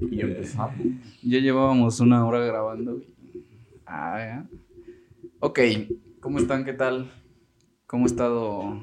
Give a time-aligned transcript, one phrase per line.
[0.00, 0.76] Y empezamos.
[1.22, 3.02] Ya llevábamos una hora grabando.
[3.86, 4.48] Ah, ya.
[5.40, 5.60] Ok,
[6.20, 6.64] ¿cómo están?
[6.64, 7.10] ¿Qué tal?
[7.86, 8.80] ¿Cómo ha estado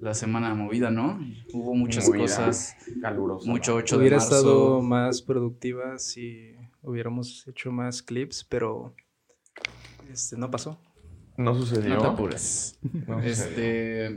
[0.00, 1.18] la semana movida, no?
[1.52, 2.76] Hubo muchas Movida, cosas.
[3.00, 3.48] Caluroso.
[3.48, 4.36] Mucho 8 de Hubiera marzo.
[4.36, 6.52] estado más productiva si
[6.82, 8.94] hubiéramos hecho más clips, pero
[10.12, 10.78] este no pasó.
[11.36, 11.94] No sucedió.
[11.94, 12.78] No te apures.
[13.06, 13.28] No sucedió.
[13.30, 14.16] Este.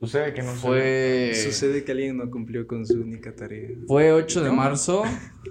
[0.00, 1.32] Sucede que no Fue.
[1.34, 3.68] Sucede que alguien no cumplió con su única tarea.
[3.86, 5.02] Fue 8 de marzo.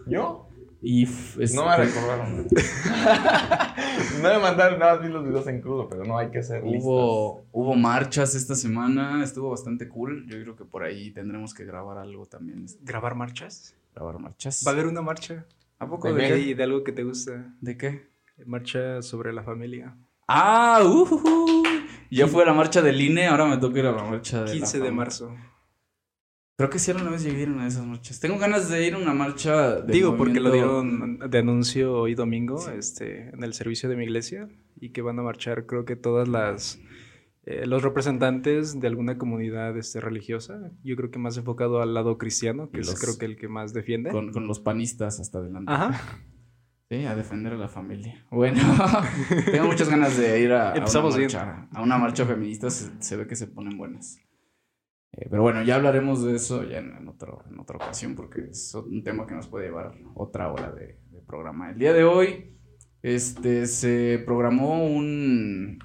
[0.07, 0.47] ¿Yo?
[0.81, 1.03] Y.
[1.03, 2.47] es- No me recordaron.
[4.21, 6.83] no me mandaron nada, vi los videos en crudo, pero no hay que hacer listas.
[6.83, 10.25] Hubo, hubo marchas esta semana, estuvo bastante cool.
[10.27, 12.65] Yo creo que por ahí tendremos que grabar algo también.
[12.81, 13.75] ¿Grabar marchas?
[13.93, 14.63] Grabar marchas.
[14.65, 15.45] ¿Va a haber una marcha?
[15.77, 17.53] ¿A poco ¿De de de algo que te gusta?
[17.61, 18.07] ¿De qué?
[18.45, 19.95] Marcha sobre la familia.
[20.27, 21.21] Ah, uh,
[22.09, 24.53] ya fue la marcha del INE, ahora me toca ir a la marcha de la
[24.53, 25.35] 15 de marzo.
[26.57, 28.19] Creo que sí alguna vez llegué a ir a una de esas marchas.
[28.19, 32.15] Tengo ganas de ir a una marcha de Digo, porque lo dieron de anuncio hoy
[32.15, 35.95] domingo este, en el servicio de mi iglesia y que van a marchar creo que
[35.95, 36.77] todas las...
[37.45, 42.17] eh, los representantes de alguna comunidad este, religiosa, yo creo que más enfocado al lado
[42.17, 44.11] cristiano, que es creo que el que más defiende.
[44.11, 45.71] con, con los panistas hasta adelante.
[45.71, 46.01] Ajá.
[46.89, 48.25] Sí, a defender a la familia.
[48.31, 48.59] Bueno,
[49.51, 51.67] tengo muchas ganas de ir a, a una marcha.
[51.71, 54.17] A una marcha feminista se, se ve que se ponen buenas.
[55.11, 58.41] Eh, pero bueno, ya hablaremos de eso ya en, en otro, en otra ocasión porque
[58.49, 61.69] es un tema que nos puede llevar otra hora de, de programa.
[61.69, 62.57] El día de hoy
[63.03, 65.77] este, se programó un,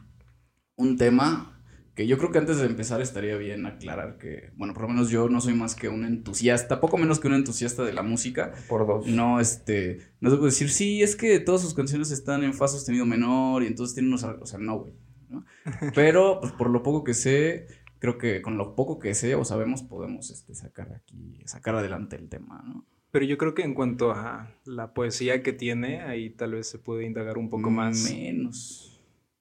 [0.77, 1.54] un tema
[1.95, 5.11] que yo creo que antes de empezar estaría bien aclarar que, bueno, por lo menos
[5.11, 8.53] yo no soy más que un entusiasta, poco menos que un entusiasta de la música.
[8.69, 9.07] Por dos.
[9.07, 12.67] No, este, no te puedo decir, sí, es que todas sus canciones están en fa
[12.67, 14.95] sostenido menor y entonces tienen unos, o sea, no, güey,
[15.29, 15.45] ¿no?
[15.95, 17.69] Pero, pues, por lo poco que sé,
[18.01, 22.17] creo que con lo poco que sé o sabemos podemos, este, sacar aquí, sacar adelante
[22.17, 22.87] el tema, ¿no?
[23.13, 26.81] Pero yo creo que en cuanto a la poesía que tiene, ahí tal vez se
[26.81, 28.11] puede indagar un poco más.
[28.11, 28.94] Menos.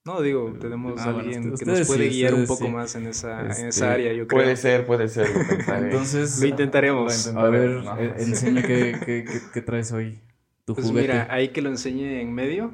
[0.06, 2.66] No, digo, tenemos Ah, a bueno, alguien ustedes- que nos puede sí, guiar un poco
[2.66, 2.70] sí.
[2.70, 4.42] más en esa, en Este, esa área, yo creo.
[4.42, 5.28] Puede ser, puede ser.
[5.30, 5.74] lo.
[5.76, 7.32] Entonces, Lo intentaremos.
[7.32, 7.98] Lo a ver, No.
[7.98, 10.20] eh, enseña qué, qué, qué- qué traes hoy,
[10.66, 11.08] tu Pues juguete.
[11.08, 12.70] mira, ahí que lo enseñe en medio,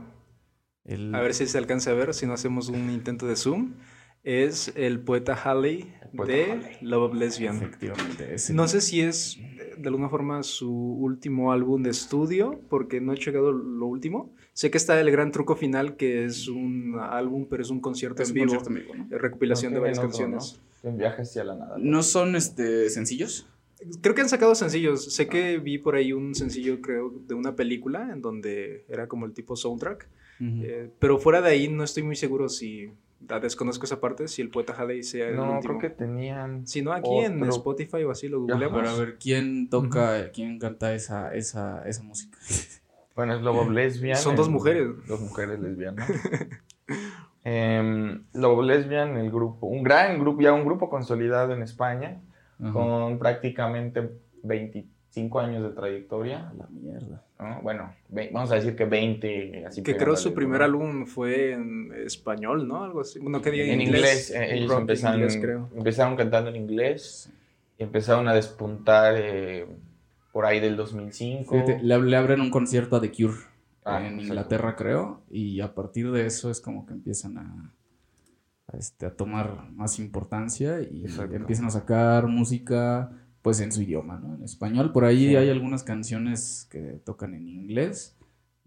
[0.85, 3.75] El- a ver si se alcanza a ver, si no hacemos un intento de zoom,
[4.25, 6.77] es el poeta Halley El poeta de Halley.
[6.81, 7.57] Love of Lesbian.
[7.59, 8.53] Efectivamente, ese.
[8.55, 13.13] No sé si es eh, de alguna forma su último álbum de estudio, porque no
[13.13, 14.35] he checado lo último.
[14.61, 18.23] Sé que está el gran truco final, que es un álbum, pero es un concierto
[18.23, 19.17] Es en un vivo, concierto en vivo, ¿no?
[19.17, 20.61] eh, recopilación No de varias otro, canciones.
[20.83, 21.77] En viaje hacia la nada.
[21.79, 23.47] ¿No son, este, sencillos?
[24.03, 25.15] Creo que han sacado sencillos.
[25.15, 29.25] Sé que vi por ahí un sencillo, creo, de una película en donde era como
[29.25, 30.07] el tipo soundtrack.
[30.43, 32.91] Eh, pero fuera de ahí no estoy muy seguro si
[33.31, 35.79] ah, desconozco esa parte, si el poeta Halley sea el No, último.
[35.79, 36.67] creo que tenían.
[36.67, 37.43] Si no, aquí en.
[37.45, 38.79] Spotify o así lo googleamos.
[38.79, 42.37] Pero a ver, ¿quién toca, quién canta esa, esa, esa música?
[43.21, 44.17] Bueno, es Lobo Lesbian.
[44.17, 44.89] Son dos mujeres.
[45.07, 46.09] Dos mujeres lesbianas.
[47.45, 52.19] Em, Lobo Lesbian, el grupo, un gran grupo, ya un grupo consolidado en España,
[52.63, 52.73] Ajá.
[52.73, 54.11] con prácticamente
[54.43, 56.51] 25 años de trayectoria.
[56.57, 57.23] La mierda.
[57.39, 57.61] ¿no?
[57.63, 61.93] Bueno, ve- vamos a decir que 20, así Que creo su primer álbum fue en
[62.07, 62.85] español, ¿no?
[62.85, 63.19] Algo así.
[63.19, 65.69] Bueno, que diga En inglés, eh, ellos en empezaron, inglés, creo.
[65.77, 67.31] empezaron cantando en inglés,
[67.79, 69.67] empezaron a despuntar eh,
[70.33, 71.53] por ahí del 2005.
[71.53, 73.35] Fíjate, le, le abren un concierto a The Cure
[73.85, 74.21] Ah, en.
[74.21, 77.75] Inglaterra, creo, y a partir de eso es como que empiezan a,
[78.69, 81.35] a, este, a tomar más importancia y Exacto.
[81.35, 83.11] empiezan a sacar música
[83.43, 84.35] pues en su idioma, ¿no?
[84.35, 84.93] En español.
[84.93, 85.37] Por ahí Sí.
[85.37, 88.19] hay algunas canciones que tocan en inglés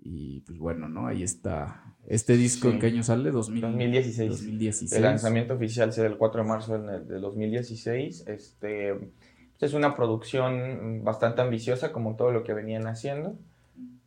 [0.02, 1.06] y pues bueno, ¿no?
[1.06, 1.94] Ahí está.
[2.08, 2.74] ¿Este disco Sí.
[2.74, 3.30] en qué año sale?
[3.30, 4.30] 2000, 2016.
[4.32, 4.92] 2016.
[4.94, 8.26] El lanzamiento oficial será el 4 de marzo del 2016.
[8.28, 9.12] Este,
[9.60, 13.36] es una producción bastante ambiciosa como todo lo que venían haciendo.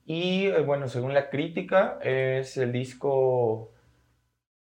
[0.05, 3.73] Y eh, bueno, según la crítica, es el disco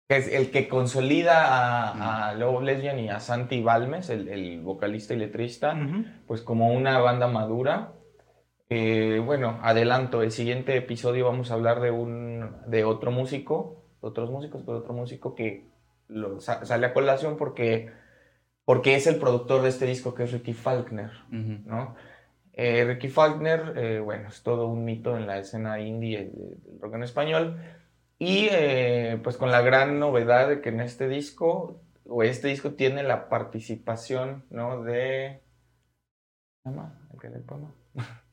[0.08, 4.60] que es el que consolida a, a Lobo Lesbian y a Santi Balmes, el, el
[4.60, 5.74] vocalista y letrista,
[6.26, 7.92] pues como una banda madura.
[8.68, 14.30] Eh, bueno, adelanto, el siguiente episodio vamos a hablar de un de otro músico, otros
[14.30, 15.64] músicos, pero otro músico que
[16.08, 17.90] lo, sa- sale a colación porque,
[18.64, 21.60] porque es el productor de este disco que es Ricky Faulkner, Ujú.
[21.66, 21.94] ¿no?
[22.52, 26.30] Eh, Ricky Faulkner, eh, bueno, es todo un mito en la escena indie eh,
[26.64, 27.60] del rock en español
[28.18, 32.72] y eh, pues con la gran novedad de que en este disco, o este disco
[32.74, 34.82] tiene la participación, ¿no?
[34.84, 35.42] De...
[36.62, 37.08] ¿Cómo se llama?
[37.12, 37.74] ¿El que el poema?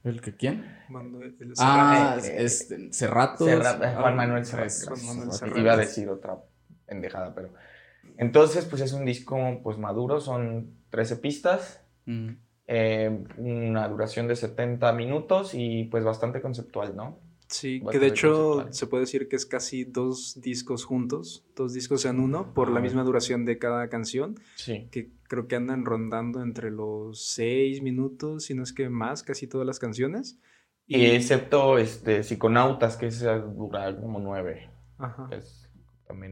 [0.03, 0.65] ¿El que quién?
[0.89, 3.47] El- Ah, eh, este, Cerrato.
[3.49, 4.69] Eh, Juan Manuel Serrat.
[4.69, 4.99] Serrat.
[4.99, 5.31] Juan Manuel.
[5.33, 5.57] Serrat.
[5.57, 6.37] Iba a decir otra
[6.85, 7.49] pendejada, pero...
[8.21, 11.81] Entonces, pues es un disco pues maduro, son 13 pistas.
[12.05, 12.29] Mm.
[12.67, 17.19] eh, una duración de 70 minutos y pues bastante conceptual, ¿no?
[17.47, 22.05] Sí, que de hecho se puede decir que es casi dos discos juntos, dos discos
[22.05, 24.39] en uno, por la misma duración de cada canción.
[24.55, 24.87] Sí.
[24.91, 29.47] Que creo que andan rondando entre los seis minutos, si no es que más, casi
[29.47, 30.39] todas las canciones.
[30.87, 34.69] Y, excepto este, Psiconautas, que es dura como nueve.
[34.97, 35.27] Ajá.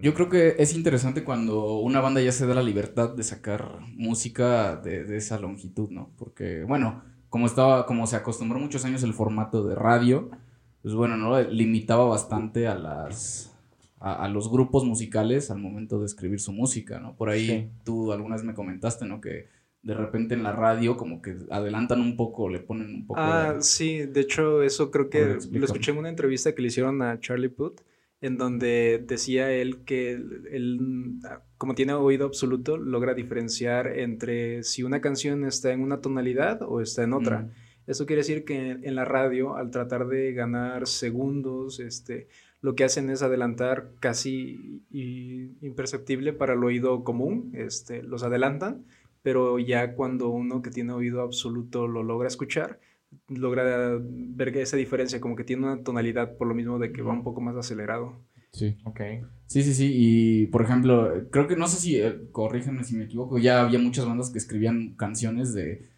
[0.01, 3.79] Yo creo que es interesante cuando una banda ya se da la libertad de sacar
[3.95, 6.11] música de, de esa longitud, ¿no?
[6.17, 10.29] Porque, bueno, como estaba, como se acostumbró muchos años el formato de radio,
[10.81, 11.39] pues bueno, ¿no?
[11.41, 13.49] Limitaba bastante a las
[13.99, 17.15] a, los grupos musicales al momento de escribir su música, ¿no?
[17.15, 19.19] Por ahí tú alguna vez me comentaste, ¿no?
[19.19, 19.47] Que
[19.81, 23.19] de repente en la radio como que adelantan un poco, le ponen un poco...
[23.19, 27.01] Ah, sí, de hecho eso creo que lo escuché en una entrevista que le hicieron
[27.01, 27.81] a Charlie Puth,
[28.21, 31.19] en donde decía él que él,
[31.57, 36.81] como tiene oído absoluto, logra diferenciar entre si una canción está en una tonalidad o
[36.81, 37.41] está en otra.
[37.43, 37.51] Mm.
[37.87, 42.27] Eso quiere decir que en la radio, al tratar de ganar segundos, este,
[42.61, 48.85] lo que hacen es adelantar casi imperceptible para el oído común, este, los adelantan,
[49.23, 52.79] pero ya cuando uno que tiene oído absoluto lo logra escuchar,
[53.27, 57.13] logra ver esa diferencia, como que tiene una tonalidad por lo mismo de que va
[57.13, 58.25] un poco más acelerado.
[58.51, 58.77] Sí.
[58.83, 59.01] Ok.
[59.45, 59.91] Sí, sí, sí.
[59.93, 63.79] Y por ejemplo, creo que no sé si, eh, corríjanme si me equivoco, ya había
[63.79, 65.89] muchas bandas que escribían canciones de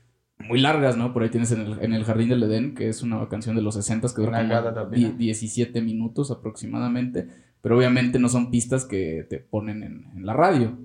[0.48, 1.14] muy largas, ¿no?
[1.14, 3.62] Por ahí tienes en el, en el Jardín del Edén, que es una canción de
[3.62, 7.28] los 60 que dura como 17 minutos aproximadamente,
[7.62, 10.78] pero obviamente no son pistas que te ponen en, la radio,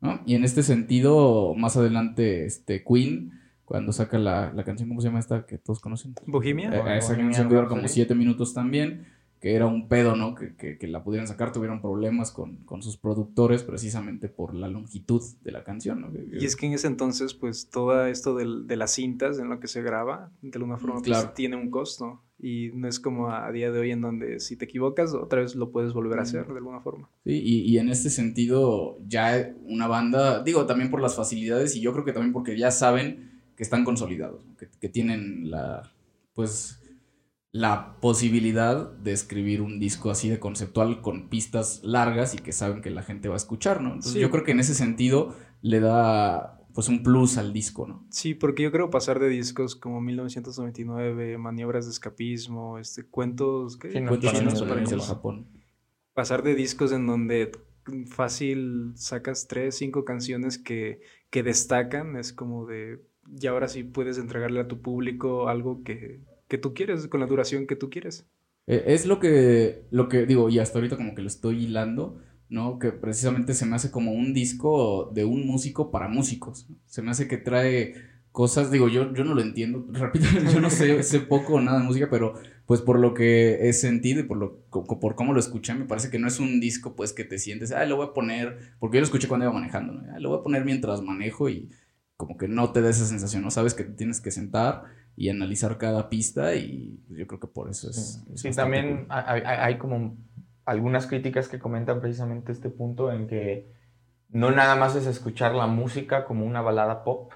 [0.00, 0.20] ¿no?
[0.26, 3.32] Y en este sentido, más adelante, este Queen,
[3.64, 6.14] cuando saca la, la canción, ¿cómo se llama esta que todos conocen?
[6.26, 6.72] Bohemia.
[6.72, 9.06] Eh, esa canción dura como 7 minutos también
[9.44, 10.34] que era un pedo, ¿no?
[10.34, 15.20] Que, que, la pudieran sacar, tuvieron problemas con, con, sus productores precisamente por la longitud
[15.42, 16.10] de la canción, ¿no?
[16.32, 19.60] Y es que en ese entonces, pues, todo esto de, de las cintas en lo
[19.60, 22.22] que se graba, de alguna forma, pues, tiene un costo.
[22.40, 25.54] Y no es como a, día de hoy en donde si te equivocas, otra vez
[25.54, 27.10] lo puedes volver a hacer de alguna forma.
[27.24, 31.82] Sí, y, y en este sentido, ya una banda, digo, también por las facilidades y
[31.82, 35.92] yo creo que también porque ya saben que están consolidados, que, que tienen la,
[36.34, 36.80] pues
[37.54, 42.82] la posibilidad de escribir un disco así de conceptual con pistas largas y que saben
[42.82, 43.90] que la gente va a escuchar, ¿no?
[43.94, 48.04] Entonces yo creo que en ese sentido le da pues un plus al disco, ¿no?
[48.10, 54.04] Sí, porque yo creo pasar de discos como 1999, maniobras de escapismo, este cuentos, ¿qué?
[54.04, 55.46] cuentos chinos Japón.
[56.12, 57.52] Pasar de discos en donde
[58.08, 63.00] fácil sacas tres, cinco canciones que, que destacan, es como de
[63.40, 67.26] y ahora sí puedes entregarle a tu público algo que que tú quieres, con la
[67.26, 68.26] duración que tú quieres.
[68.66, 72.20] Eh, es lo que, lo que digo, y hasta ahorita como que lo estoy hilando,
[72.48, 72.78] ¿no?
[72.78, 76.68] Que precisamente se me hace como un disco de un músico para músicos.
[76.86, 77.94] Se me hace que trae
[78.32, 81.78] cosas, digo, yo, yo no lo entiendo, repito, yo no sé, sé poco o nada
[81.78, 82.34] de música, pero
[82.66, 86.10] pues por lo que he sentido y por, lo, por cómo lo escuché, me parece
[86.10, 88.96] que no es un disco pues que te sientes, ah, lo voy a poner, porque
[88.96, 90.18] yo lo escuché cuando iba manejando, ¿no?
[90.18, 91.68] Lo voy a poner mientras manejo y
[92.24, 93.50] como que no te da esa sensación, ¿no?
[93.50, 94.84] Sabes que te tienes que sentar
[95.14, 98.24] y analizar cada pista y pues, yo creo que por eso es...
[98.34, 100.16] Sí, también hay, como
[100.64, 103.70] algunas críticas que comentan precisamente este punto en que
[104.30, 107.32] no nada más es escuchar la música como una balada pop,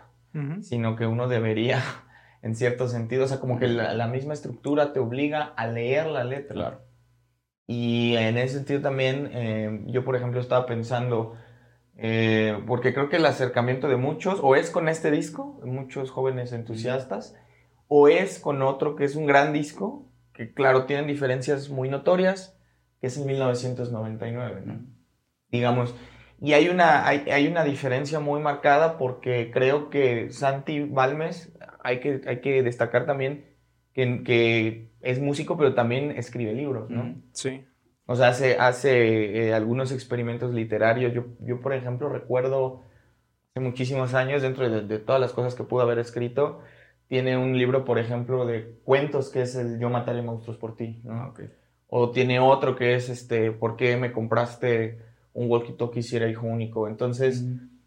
[0.62, 1.82] sino que uno debería,
[2.42, 6.24] en cierto sentido, o sea, como que la, misma estructura te obliga a leer la
[6.24, 6.54] letra.
[6.54, 6.80] Claro.
[7.66, 11.36] Y en ese sentido también, eh, yo por ejemplo estaba pensando,
[12.00, 16.52] eh, porque creo que el acercamiento de muchos, o es con este disco, muchos jóvenes
[16.52, 17.36] entusiastas,
[17.88, 22.56] o es con otro que es un gran disco, que claro, tienen diferencias muy notorias,
[23.00, 24.86] que es en 1999, ¿no?
[25.50, 25.92] Digamos,
[26.40, 31.52] y hay una, hay, una diferencia muy marcada porque creo que Santi Balmes,
[31.82, 33.44] hay que, hay que destacar también
[33.92, 37.16] que, que es músico, pero también escribe libros, ¿no?
[37.32, 37.64] Sí.
[38.10, 41.12] O sea, hace, hace eh, algunos experimentos literarios.
[41.12, 42.84] Yo, yo, por ejemplo, recuerdo
[43.50, 46.60] hace muchísimos años, dentro de, de todas las cosas que pudo haber escrito,
[47.08, 51.00] tiene un libro, por ejemplo, de cuentos que es el Yo mataré monstruos por ti,
[51.04, 51.34] ¿no?
[51.88, 55.00] O tiene otro que es este, ¿por qué me compraste
[55.32, 56.86] un walkie-talkie si era hijo único?
[56.86, 57.44] Entonces,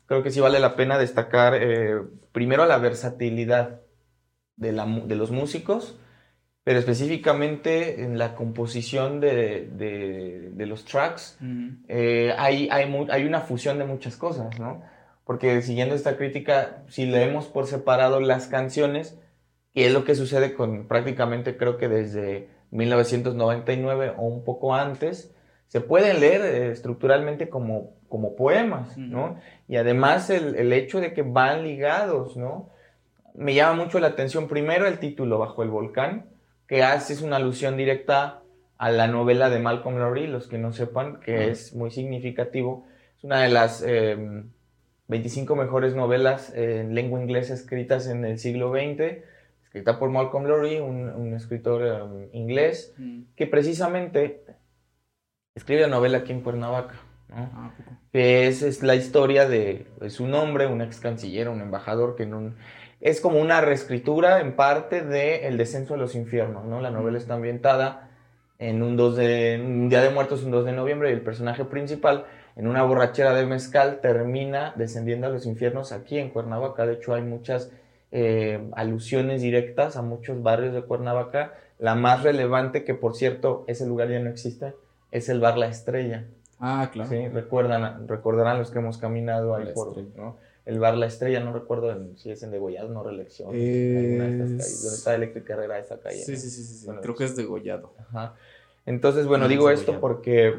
[0.07, 2.01] creo que sí vale la pena destacar eh,
[2.31, 3.81] primero la versatilidad
[4.55, 5.99] de, la, de, los músicos,
[6.63, 11.38] pero específicamente en la composición de, de, de los tracks,
[11.88, 14.84] eh, hay, hay, hay, una fusión de muchas cosas, ¿no?
[15.24, 19.20] porque siguiendo esta crítica, si leemos por separado las canciones,
[19.74, 25.34] que es lo que sucede con prácticamente creo que desde 1999 o un poco antes,
[25.68, 29.38] se pueden leer eh, estructuralmente como, como poemas, ¿no?
[29.70, 32.70] Y además el, el, hecho de que van ligados, ¿no?
[33.34, 36.25] me llama mucho la atención primero el título Bajo el Volcán,
[36.71, 38.43] que hace es una alusión directa
[38.77, 42.87] a la novela de Malcolm Lowry, los que no sepan, que es muy significativo.
[43.17, 43.85] Es una de las
[45.07, 49.17] 25 em, mejores novelas en lengua inglesa escritas en el siglo XX,
[49.65, 53.23] escrita por Malcolm Lowry, un, escritor em, inglés, mm.
[53.35, 54.45] que precisamente
[55.55, 56.95] escribe la novela aquí en Cuernavaca.
[57.33, 57.73] Ah,
[58.13, 59.87] que es, la historia de
[60.21, 62.53] un hombre, un ex canciller, un embajador que no
[63.01, 66.81] es como una reescritura en parte de El descenso de los infiernos, ¿no?
[66.81, 68.10] La novela está ambientada
[68.60, 71.65] en un, 2 de, un día de muertos, un 2 de noviembre, y el personaje
[71.65, 76.86] principal, en una borrachera de mezcal, termina descendiendo a los infiernos aquí en Cuernavaca.
[76.86, 77.72] De hecho, hay muchas
[78.12, 81.55] eh, alusiones directas a muchos barrios de Cuernavaca.
[81.79, 84.75] La más relevante, que por cierto, ese lugar ya no existe,
[85.10, 86.25] es el bar La Estrella.
[86.60, 87.10] Ah, claro.
[87.10, 90.38] Sí, recuerdan, recordarán los que hemos caminado ahí por, ¿no?
[90.65, 93.50] El bar La Estrella, no recuerdo si es en Degollado, no reelección.
[93.53, 94.18] Es...
[94.18, 96.24] ¿Dónde está Eléctrica Herrera esa calle?
[96.24, 97.94] Sí, sí, sí, sí, creo que es Degollado.
[98.00, 98.36] Ajá.
[98.86, 100.56] Entonces, bueno, digo esto porque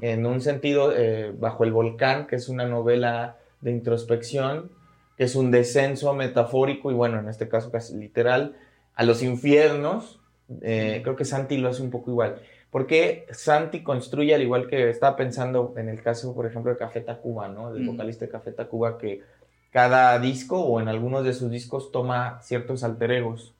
[0.00, 4.70] en un sentido, eh, Bajo el Volcán, que es una novela de introspección,
[5.16, 8.56] que es un descenso metafórico y bueno, en este caso casi literal,
[8.94, 10.20] a los infiernos,
[10.62, 12.40] eh, creo que Santi lo hace un poco igual.
[12.70, 17.00] Porque Santi construye, al igual que estaba pensando en el caso, por ejemplo, de Café
[17.00, 17.72] Tacuba, ¿no?
[17.72, 19.22] Del vocalista de Café Tacuba, que
[19.70, 23.54] cada disco o en algunos de sus discos toma ciertos alter egos.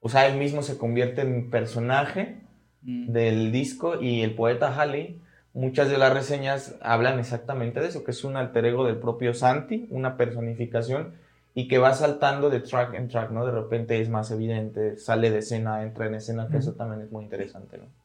[0.00, 2.40] O sea, él mismo se convierte en personaje
[2.82, 5.20] del disco y el poeta Halley,
[5.54, 9.34] muchas de las reseñas hablan exactamente de eso, que es un alter ego del propio
[9.34, 11.14] Santi, una personificación
[11.54, 13.44] y que va saltando de track en track, ¿no?
[13.46, 17.12] De repente es más evidente, sale de escena, entra en escena, que eso también es
[17.12, 18.01] muy interesante, ¿no?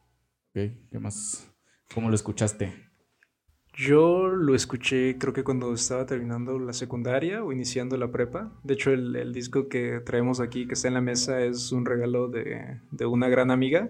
[0.52, 1.52] ¿Qué más?
[1.94, 2.88] ¿Cómo lo escuchaste?
[3.74, 8.52] Yo lo escuché creo que cuando estaba terminando la secundaria o iniciando la prepa.
[8.64, 12.28] De hecho, el, disco que traemos aquí, que está en la mesa, es un regalo
[12.28, 13.88] de, de, una gran amiga.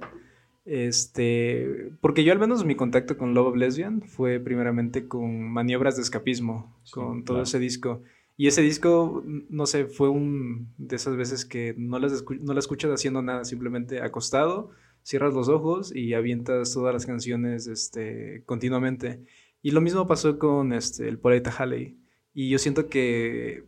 [0.66, 5.96] Este, porque yo al menos mi contacto con Love of Lesbian fue primeramente con Maniobras
[5.96, 8.02] de Escapismo, con todo ese disco.
[8.36, 12.60] Y ese disco, no sé, fue un de esas veces que no, las no la
[12.60, 14.70] escuchas haciendo nada, simplemente acostado,
[15.08, 19.22] cierras los ojos y avientas todas las canciones este, continuamente.
[19.62, 21.98] Y lo mismo pasó con este, el poeta Halley.
[22.34, 23.64] Y yo siento que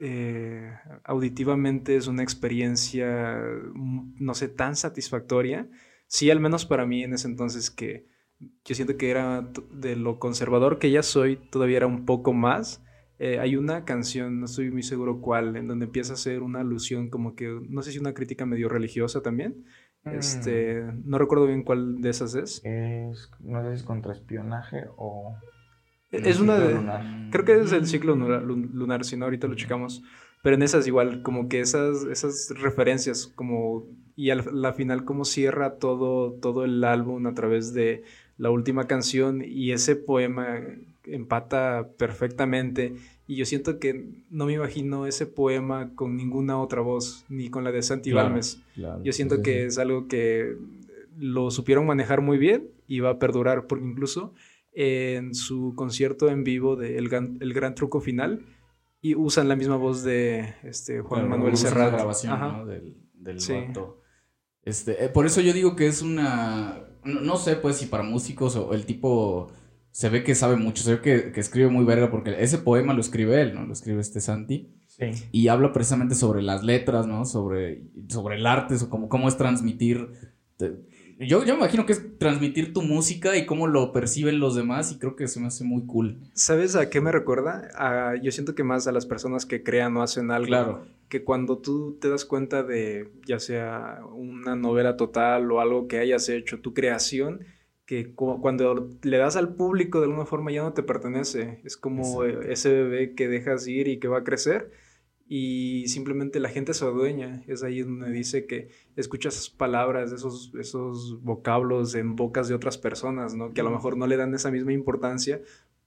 [0.00, 0.72] eh,
[1.04, 3.40] auditivamente es una experiencia,
[3.72, 5.70] mm, no sé, tan satisfactoria.
[6.08, 8.08] Sí, al menos para mí en ese entonces que
[8.64, 12.82] yo siento que era de lo conservador que ya soy, todavía era un poco más.
[13.20, 16.60] Eh, hay una canción, no estoy muy seguro cuál, en donde empieza a hacer una
[16.60, 19.66] alusión como que, no sé si una crítica medio religiosa también,
[20.04, 21.02] este, mm.
[21.04, 22.62] no recuerdo bien cuál de esas es.
[22.64, 25.36] es no sé si es contra espionaje o...
[26.10, 27.30] Es una de...
[27.30, 30.02] Creo que es el ciclo lunar, si no, ahorita lo checamos.
[30.42, 33.86] Pero en esas igual, como que esas, esas referencias, como...
[34.16, 38.02] Y al la final como cierra todo, todo el álbum a través de
[38.36, 40.60] la última canción y ese poema
[41.04, 42.94] empata perfectamente
[43.30, 47.62] y yo siento que no me imagino ese poema con ninguna otra voz, ni con
[47.62, 48.60] la de Santi Balmes.
[48.74, 50.56] yo siento que es algo que
[51.16, 54.34] lo supieron manejar muy bien y va a perdurar, porque incluso
[54.72, 58.44] en su concierto en vivo de El, Gran, Truco Final,
[59.00, 61.92] y usan la misma voz de este, Juan Manuel Serrat.
[61.92, 63.36] grabación del, del
[64.64, 68.02] Este, eh, por eso yo digo que es una, no, no, sé pues si para
[68.02, 69.52] músicos o el tipo
[69.92, 73.00] se ve que sabe mucho, se ve que, escribe muy verga, porque ese poema lo
[73.00, 73.66] escribe él, ¿no?
[73.66, 74.70] Lo escribe este Santi.
[74.86, 75.10] Sí.
[75.32, 77.24] Y habla precisamente sobre las letras, ¿no?
[77.24, 80.10] Sobre, sobre el arte, o cómo, cómo es transmitir.
[81.18, 84.92] Yo, yo me imagino que es transmitir tu música y cómo lo perciben los demás,
[84.92, 86.20] y creo que se me hace muy cool.
[86.34, 87.68] ¿Sabes a qué me recuerda?
[88.22, 90.46] yo siento que más a las personas que crean o hacen algo.
[90.46, 90.86] Claro.
[91.08, 95.98] Que cuando tú te das cuenta de, ya sea una novela total o algo que
[95.98, 97.40] hayas hecho, tu creación
[97.90, 101.60] que cuando le das al público de alguna forma ya no te pertenece.
[101.64, 104.70] Es como ese bebé que dejas ir y que va a crecer
[105.26, 107.42] y simplemente la gente se adueña.
[107.48, 112.78] Es ahí donde dice que escuchas esas palabras, esos, esos vocablos en bocas de otras
[112.78, 113.52] personas, ¿no?
[113.52, 115.40] Que a lo mejor no le dan esa misma importancia,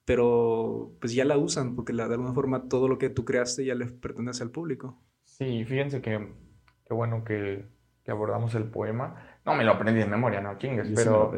[0.04, 3.64] pero pues ya la usan porque la, de alguna forma todo lo que tú creaste
[3.64, 5.02] ya le pertenece al público.
[5.24, 6.34] Sí, fíjense que,
[6.86, 7.64] qué bueno que,
[8.04, 9.40] que abordamos el poema.
[9.46, 11.34] No me lo aprendí de memoria, no chingues, pero...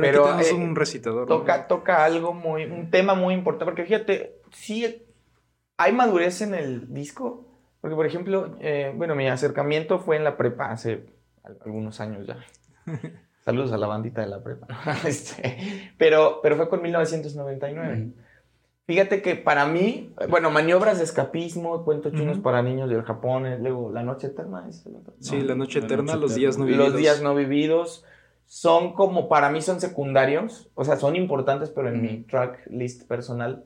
[0.00, 1.26] Pero, es eh, un recitador.
[1.26, 5.04] Toca, toca algo muy, un tema muy importante, porque fíjate, sí
[5.76, 7.46] hay madurez en el disco,
[7.80, 11.06] porque por ejemplo, eh, bueno, mi acercamiento fue en la prepa hace
[11.64, 12.36] algunos años ya.
[13.44, 14.66] Saludos a la bandita de la prepa.
[15.06, 18.08] Este, pero, pero fue con 1999.
[18.86, 22.42] Fíjate que para mí, bueno, maniobras de escapismo, cuentos chinos Ujú.
[22.42, 24.66] para niños del Japón, luego La Noche Eterna.
[24.68, 25.14] ¿es el otro?
[25.20, 25.44] Sí, No.
[25.44, 26.76] la noche La eterna, noche los días no eterna.
[26.76, 26.92] vividos.
[26.92, 28.04] Los días no vividos
[28.52, 33.06] son como, para mí son secundarios, o sea, son importantes, pero en mi track list
[33.06, 33.64] personal,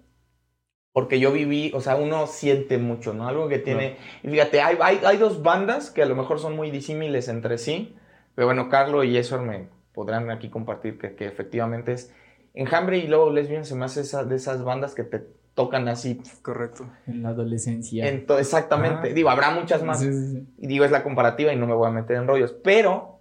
[0.93, 3.27] porque yo viví, o sea, uno siente mucho, ¿no?
[3.27, 6.55] Algo que tiene, y fíjate, hay, hay, hay dos bandas que a lo mejor son
[6.55, 7.97] muy disímiles entre sí,
[8.35, 12.13] pero bueno, Carlo y Esor me podrán aquí compartir que, que efectivamente es
[12.53, 16.21] Enjambre y Lobo Lesbian se me hace esa, de esas bandas que te tocan así,
[16.43, 16.87] Correcto.
[17.07, 18.07] En la adolescencia.
[18.07, 19.15] en exactamente, Ajá.
[19.15, 20.47] digo, habrá muchas más, Sí, sí, sí.
[20.59, 22.55] y digo, es la comparativa y no me voy a meter en rollos.
[22.63, 23.14] Pero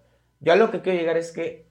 [0.43, 1.65] yo a lo que quiero llegar es que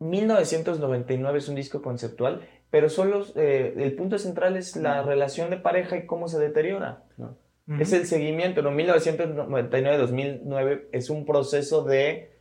[0.00, 5.56] 1999 es un disco conceptual, pero solo eh, el punto central es la relación de
[5.56, 7.04] pareja y cómo se deteriora.
[7.16, 7.34] Ujú.
[7.80, 8.70] Es el seguimiento, ¿no?
[8.72, 12.36] 1999-2009 es un proceso de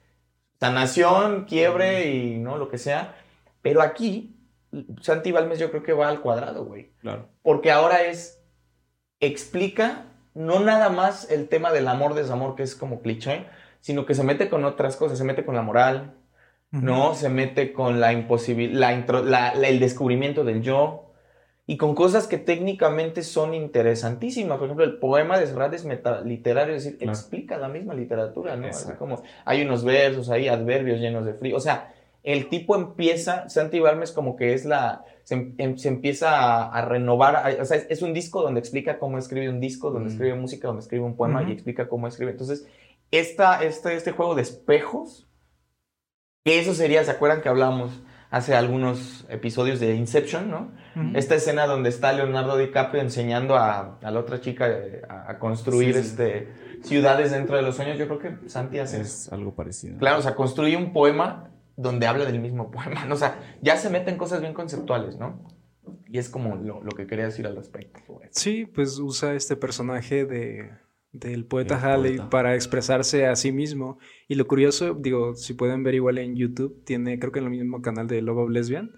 [0.60, 3.16] sanación, quiebre y no lo que sea.
[3.62, 4.36] Pero aquí,
[5.02, 6.92] Santi Balmes yo creo que va al cuadrado, güey.
[7.00, 7.30] Claro.
[7.42, 8.44] Porque ahora es,
[9.20, 13.46] explica no nada más el tema del amor, desamor, que es como cliché,
[13.86, 16.16] sino que se mete con otras cosas, se mete con la moral,
[16.74, 16.84] Ujú.
[16.84, 17.14] ¿no?
[17.14, 18.92] Se mete con la imposibilidad,
[19.64, 21.12] el descubrimiento del yo,
[21.68, 24.58] y con cosas que técnicamente son interesantísimas.
[24.58, 27.12] Por ejemplo, el poema de Seurat es metaliterario, es decir, Claro.
[27.12, 28.66] explica la misma literatura, ¿no?
[28.68, 31.56] Así como hay unos versos, hay adverbios llenos de frío.
[31.56, 35.90] O sea, el tipo empieza, Santi Balmes como que es la, se, em- em- se
[35.90, 39.48] empieza a, a renovar, a- o sea, es, es un disco donde explica cómo escribe
[39.48, 40.12] un disco, donde Mm.
[40.14, 41.50] escribe música, donde escribe un poema Ujú.
[41.52, 42.32] y explica cómo escribe.
[42.32, 42.68] Entonces,
[43.12, 45.28] esta, este, este juego de espejos,
[46.44, 50.72] que eso sería, ¿se acuerdan que hablábamos hace algunos episodios de Inception, ¿no?
[51.14, 55.40] Esta escena donde está Leonardo DiCaprio enseñando a, a la otra chica eh, a, a
[55.40, 56.08] construir Sí, sí.
[56.08, 59.02] Este, ciudades dentro de los sueños, yo creo que Santi hace.
[59.02, 59.98] Es algo parecido.
[59.98, 63.16] Claro, o sea, construye un poema donde habla del mismo poema, ¿no?
[63.16, 65.48] O sea, ya se meten cosas bien conceptuales, ¿no?
[66.08, 68.00] Y es como lo, lo que quería decir al respecto.
[68.32, 70.72] Sí, pues usa este personaje de,
[71.20, 72.30] del poeta El Halley poeta.
[72.30, 73.98] para expresarse a sí mismo.
[74.28, 77.52] Y lo curioso, digo, si pueden ver igual en YouTube, tiene, creo que en el
[77.52, 78.92] mismo canal de Love of Lesbian,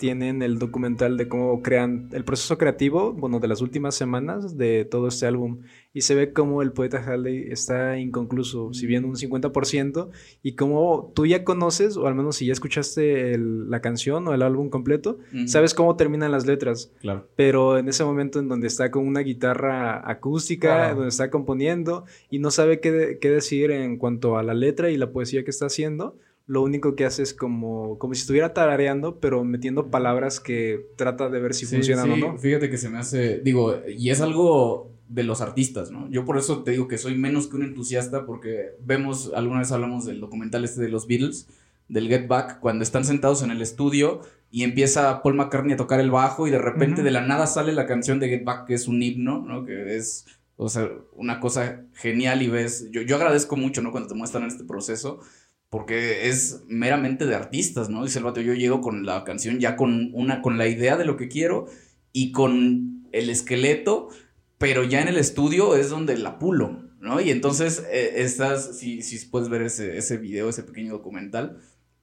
[0.00, 4.86] tienen el documental de cómo crean el proceso creativo, bueno, de las últimas semanas de
[4.86, 5.58] todo este álbum.
[5.92, 10.08] Y se ve cómo el poeta Halley está inconcluso, si bien un 50%,
[10.42, 14.32] y cómo tú ya conoces, o al menos si ya escuchaste el- la canción o
[14.32, 15.46] el álbum completo, Ujú.
[15.48, 17.28] sabes cómo terminan las letras Claro.
[17.36, 20.94] pero en ese momento en donde está con una guitarra acústica, Claro.
[20.94, 24.96] donde está componiendo y no sabe qué, qué decir en cuanto a la letra y
[24.96, 26.16] la poesía que está haciendo,
[26.50, 31.28] lo único que hace es como, como si estuviera tarareando, pero metiendo palabras que trata
[31.28, 32.38] de ver si Sí, funcionan sí, o no.
[32.38, 36.10] Fíjate que se me hace, digo, y es algo de los artistas, ¿no?
[36.10, 39.70] Yo por eso te digo que soy menos que un entusiasta porque vemos, alguna vez
[39.70, 41.46] hablamos del documental este de los Beatles,
[41.86, 46.00] del Get Back, cuando están sentados en el estudio y empieza Paul McCartney a tocar
[46.00, 48.74] el bajo y de repente de la nada sale la canción de Get Back que
[48.74, 49.64] es un himno, ¿no?
[49.64, 53.92] Que es, o sea, una cosa genial y ves, yo, yo agradezco mucho, ¿no?
[53.92, 55.20] Cuando te muestran este proceso.
[55.70, 58.04] Porque es meramente de artistas, ¿no?
[58.04, 61.04] Dice el vato, yo llego con la canción ya con una, con la idea de
[61.04, 61.66] lo que quiero
[62.12, 64.08] y con el esqueleto,
[64.58, 67.20] pero ya en el estudio es donde la pulo, ¿no?
[67.20, 71.58] Y entonces eh, estás, si, si puedes ver ese, ese video, ese pequeño documental,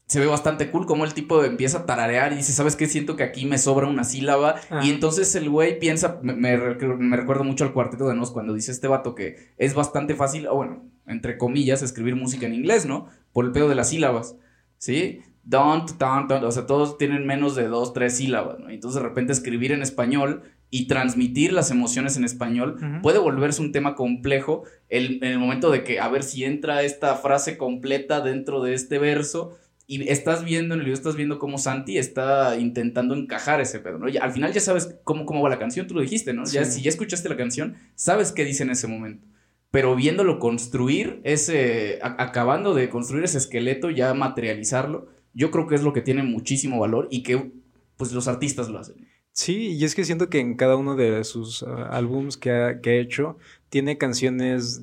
[0.07, 2.87] se ve bastante cool como el tipo empieza a tararear y dice, ¿sabes qué?
[2.87, 4.55] Siento que aquí me sobra una sílaba.
[4.69, 4.79] Ah.
[4.83, 8.53] Y entonces el güey piensa, me, me, me recuerdo mucho al cuarteto de Nos cuando
[8.53, 12.85] dice este vato que es bastante fácil, o bueno, entre comillas, escribir música en inglés,
[12.85, 13.07] ¿no?
[13.33, 14.35] Por el pedo de las sílabas,
[14.77, 15.19] ¿sí?
[15.43, 18.69] Don't, don't, don't, o sea, todos tienen menos de dos, tres sílabas, ¿no?
[18.69, 23.71] Entonces de repente escribir en español y transmitir las emociones en español puede volverse un
[23.71, 28.19] tema complejo el- en el momento de que a ver si entra esta frase completa
[28.19, 29.57] dentro de este verso
[29.89, 33.97] y estás viendo en el video, estás viendo cómo Santi está intentando encajar ese pedo,
[33.99, 34.09] ¿no?
[34.09, 36.43] Y al final ya sabes cómo, cómo va la canción, tú lo dijiste, ¿no?
[36.43, 39.25] Ya, si ya escuchaste la canción, sabes qué dice en ese momento.
[39.71, 45.75] Pero viéndolo construir, ese, a- acabando de construir ese esqueleto, ya materializarlo, yo creo que
[45.75, 47.51] es lo que tiene muchísimo valor y que
[47.97, 49.07] pues los artistas lo hacen.
[49.33, 52.81] Sí, y es que siento que en cada uno de sus ah, álbums que ha,
[52.81, 53.37] que ha hecho
[53.69, 54.81] tiene canciones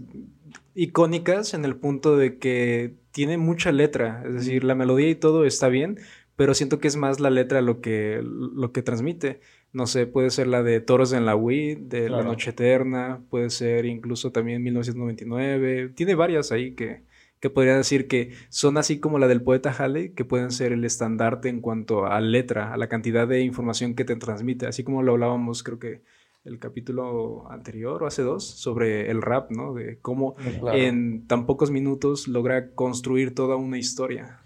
[0.74, 5.44] icónicas en el punto de que tiene mucha letra, es decir, la melodía y todo
[5.44, 5.98] está bien,
[6.36, 9.40] pero siento que es más la letra lo que, lo que transmite.
[9.74, 12.22] No sé, puede ser la de Toros en la Wii, de La.
[12.22, 17.02] Noche Eterna, puede ser incluso también 1999, tiene varias ahí que,
[17.40, 20.84] que podría decir que son así como la del poeta Halley, que pueden ser el
[20.84, 25.02] estandarte en cuanto a letra, a la cantidad de información que te transmite, así como
[25.02, 26.02] lo hablábamos creo que
[26.44, 29.74] el capítulo anterior o hace dos, sobre el rap, ¿no?
[29.74, 30.78] De cómo Claro.
[30.78, 34.40] en tan pocos minutos logra construir toda una historia.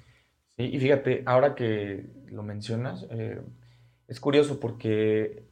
[0.56, 3.40] Sí, y fíjate, ahora que lo mencionas, eh,
[4.08, 5.46] es curioso porque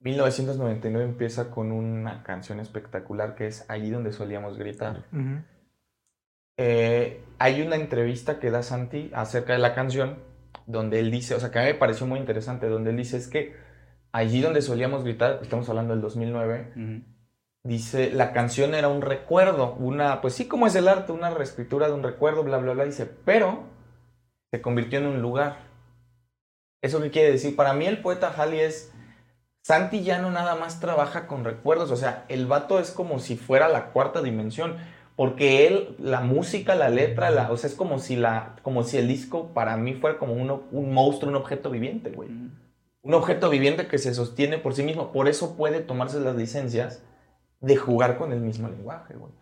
[0.00, 5.04] 1999 empieza con una canción espectacular que es Allí donde solíamos gritar.
[6.56, 10.18] Eh, hay una entrevista que da Santi acerca de la canción
[10.66, 13.16] donde él dice, o sea, que a mí me pareció muy interesante, donde él dice
[13.16, 13.54] es que
[14.12, 17.02] allí donde solíamos gritar, estamos hablando del 2009, Ujú.
[17.64, 21.88] dice, la canción era un recuerdo, una, pues sí, como es el arte, una reescritura
[21.88, 23.64] de un recuerdo, bla, bla, bla, dice, pero
[24.50, 25.69] se convirtió en un lugar.
[26.82, 27.56] ¿Eso qué quiere decir?
[27.56, 28.92] Para mí el poeta Halley es,
[29.62, 33.36] Santi ya no nada más trabaja con recuerdos, o sea, el vato es como si
[33.36, 34.76] fuera la cuarta dimensión,
[35.16, 38.96] porque él, la música, la letra, la, o sea, es como si, la, como si
[38.96, 42.30] el disco para mí fuera como uno- un monstruo, un objeto viviente, güey
[43.02, 45.10] un objeto viviente que se sostiene por sí mismo.
[45.10, 47.02] Por eso puede tomarse las licencias
[47.60, 49.32] de jugar con el mismo lenguaje, güey.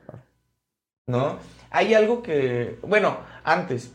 [1.09, 1.38] ¿No?
[1.70, 3.92] Hay algo que, bueno, antes,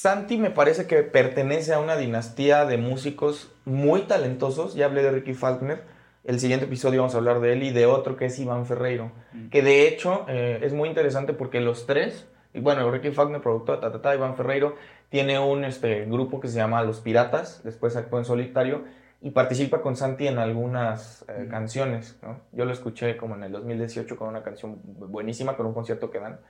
[0.00, 4.74] Santi me parece que pertenece a una dinastía de músicos muy talentosos.
[4.74, 5.82] Ya hablé de Ricky Faulkner.
[6.24, 9.12] El siguiente episodio vamos a hablar de él y de otro que es Iván Ferreiro.
[9.34, 9.50] Mm.
[9.50, 13.80] Que de hecho eh, es muy interesante porque los tres, y bueno, Ricky Faulkner, productor,
[13.80, 14.74] ta, ta, ta, Iván Ferreiro,
[15.10, 18.84] tiene un este, grupo que se llama Los Piratas, después actúa en solitario
[19.20, 21.48] y participa con Santi en algunas eh, Mm.
[21.50, 22.18] canciones.
[22.22, 22.40] ¿no?
[22.52, 26.20] Yo lo escuché como en el 2018 con una canción buenísima, con un concierto que
[26.20, 26.40] dan.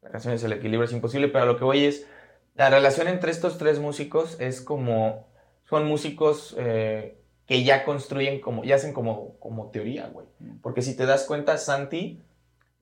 [0.00, 2.06] La canción es El equilibrio es imposible, pero a lo que voy es,
[2.54, 5.26] la relación entre estos tres músicos es como,
[5.68, 10.26] son músicos eh, que ya construyen como, ya hacen como, como teoría, güey.
[10.62, 12.22] Porque si te das cuenta, Santi,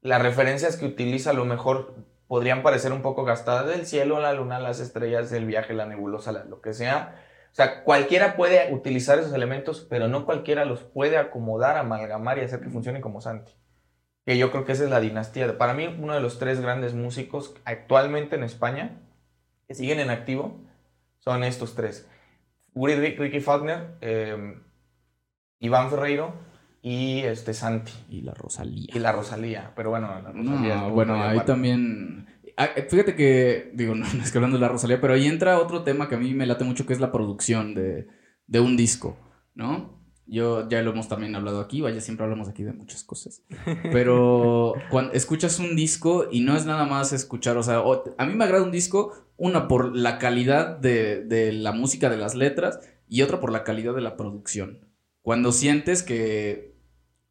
[0.03, 1.95] las referencias que utiliza a lo mejor
[2.29, 6.33] podrían parecer un poco gastadas del cielo, la luna, las estrellas, el viaje, la nebulosa,
[6.33, 7.17] la- lo que sea.
[7.53, 12.43] O sea, cualquiera puede utilizar esos elementos, pero no cualquiera los puede acomodar, amalgamar y
[12.43, 13.53] hacer que funcionen como Santi.
[14.25, 15.59] Que yo creo que esa es la dinastía.
[15.59, 18.99] Para mí, uno de los tres grandes músicos actualmente en España
[19.73, 20.61] que siguen en activo
[21.21, 22.07] son estos tres.
[22.75, 24.55] Uri Rick- Ricky Faulkner, eh,
[25.61, 26.35] Iván Ferreiro
[26.83, 27.93] y este Santi.
[28.11, 28.89] Y la Rosalía.
[28.95, 29.73] Y la Rosalía.
[29.75, 32.27] Pero bueno, la Rosalía No, bueno, ahí también.
[32.59, 35.27] Ah, eh, Fíjate que, digo, no, no es que hablando de la Rosalía, pero ahí
[35.27, 38.09] entra otro tema que a mí me late mucho, que es la producción de,
[38.47, 39.17] de un disco,
[39.55, 40.02] ¿no?
[40.27, 43.43] Yo ya lo hemos también hablado aquí, vaya, siempre hablamos aquí de muchas cosas.
[43.91, 48.27] Pero cuando escuchas un disco y no es nada más escuchar, o sea, o- a
[48.27, 52.35] mí me agrada un disco, una por la calidad de, de la música, de las
[52.35, 54.87] letras, y otra por la calidad de la producción.
[55.23, 56.75] Cuando sientes que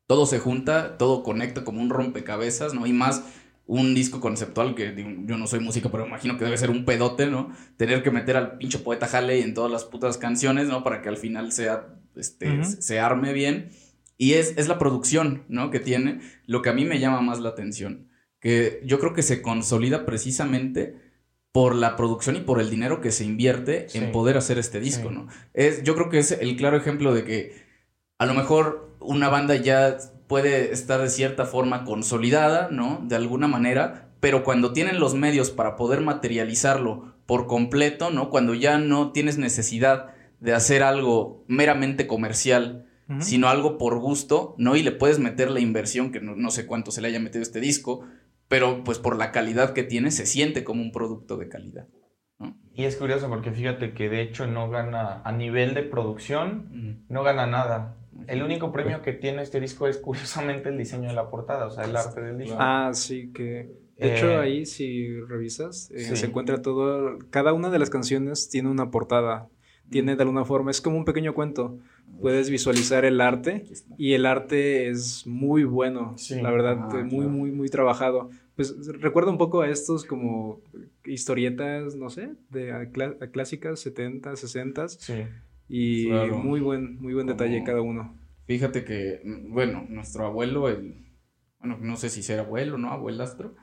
[0.05, 2.85] todo se junta, todo conecta como un rompecabezas, ¿no?
[2.85, 3.23] Y más
[3.65, 6.83] un disco conceptual que digo, yo no soy músico, pero imagino que debe ser un
[6.83, 7.51] pedote, ¿no?
[7.77, 10.83] Tener que meter al pinche poeta Halley en todas las putas canciones, ¿no?
[10.83, 13.69] Para que al final sea, este, se, se arme bien.
[14.17, 15.71] Y es, es la producción, ¿no?
[15.71, 18.07] Que tiene lo que a mí me llama más la atención.
[18.39, 20.95] Que yo creo que se consolida precisamente
[21.51, 23.97] por la producción y por el dinero que se invierte Sí.
[23.97, 25.15] en poder hacer este disco, Sí.
[25.15, 25.27] ¿no?
[25.53, 27.55] Es, yo creo que es el claro ejemplo de que
[28.19, 29.97] a lo mejor una banda ya
[30.27, 33.03] puede estar de cierta forma consolidada, ¿no?
[33.05, 38.29] De alguna manera, pero cuando tienen los medios para poder materializarlo por completo, ¿no?
[38.29, 42.85] Cuando ya no tienes necesidad de hacer algo meramente comercial,
[43.19, 44.75] sino algo por gusto, ¿no?
[44.77, 47.41] Y le puedes meter la inversión, que no, no sé cuánto se le haya metido
[47.41, 48.05] este disco,
[48.47, 51.87] pero pues por la calidad que tiene, se siente como un producto de calidad.
[52.73, 57.23] Y es curioso porque fíjate que de hecho no gana a nivel de producción, no
[57.23, 57.97] gana nada.
[58.27, 61.69] El único premio que tiene este disco es curiosamente el diseño de la portada, o
[61.69, 62.55] sea, el arte del disco.
[62.59, 63.43] Ah, sí, que...
[63.97, 66.15] De Eh, hecho, ahí si revisas, eh, sí.
[66.15, 67.19] se encuentra todo...
[67.29, 69.49] Cada una de las canciones tiene una portada.
[69.91, 71.77] Tiene de alguna forma, es como un pequeño cuento.
[72.21, 73.65] Puedes visualizar el arte
[73.97, 76.41] y el arte es muy bueno, Sí.
[76.41, 77.29] la verdad, Ah, muy, claro.
[77.29, 78.29] muy, muy trabajado.
[78.55, 80.61] Pues recuerda un poco a estos como
[81.05, 85.23] historietas, no sé, de a clá- a clásicas, 70, 60 Sí.
[85.67, 86.37] y Claro.
[86.37, 88.17] muy buen, muy buen detalle Como- cada uno.
[88.45, 91.05] Fíjate que, mm, bueno, nuestro abuelo, el,
[91.59, 92.91] bueno, no sé si será abuelo, ¿no?
[92.91, 93.55] Abuelastro,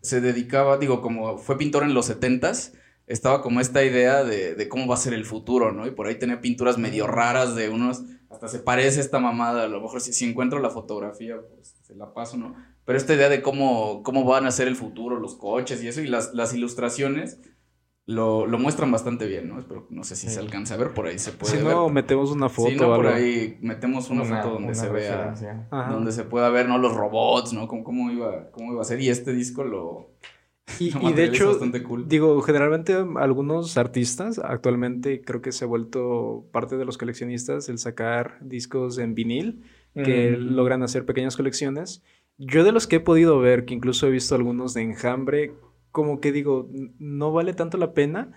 [0.00, 2.74] se dedicaba, digo, como fue pintor en los setentas,
[3.10, 5.86] estaba como esta idea de, de cómo va a ser el futuro, ¿no?
[5.86, 9.68] Y por ahí tenía pinturas medio raras de unos, hasta se parece esta mamada, a
[9.68, 12.54] lo mejor si, si encuentro la fotografía, pues se la paso, ¿no?
[12.84, 16.00] Pero esta idea de cómo, cómo van a ser el futuro, los coches y eso,
[16.00, 17.40] y las, las ilustraciones
[18.06, 19.58] lo, lo muestran bastante bien, ¿no?
[19.60, 20.34] Espero, no sé si Sí.
[20.34, 21.74] se alcanza a ver, por ahí se puede Si ver.
[21.74, 23.18] no, metemos una foto Si no, por algo.
[23.18, 25.34] ahí metemos una, foto donde una se vea.
[25.70, 25.92] Ajá.
[25.92, 26.78] donde se pueda ver, ¿no?
[26.78, 27.68] Los robots, ¿no?
[27.68, 29.00] Cómo, cómo iba, cómo iba a ser.
[29.00, 30.10] Y este disco lo,
[30.80, 32.08] Y, de hecho, cool.
[32.08, 37.78] digo, generalmente algunos artistas actualmente creo que se ha vuelto parte de los coleccionistas el
[37.78, 39.62] sacar discos en vinil
[39.94, 40.54] que Mm.
[40.54, 42.02] logran hacer pequeñas colecciones.
[42.38, 45.52] Yo de los que he podido ver, que incluso he visto algunos de enjambre,
[45.90, 48.32] como que digo, no vale tanto la pena,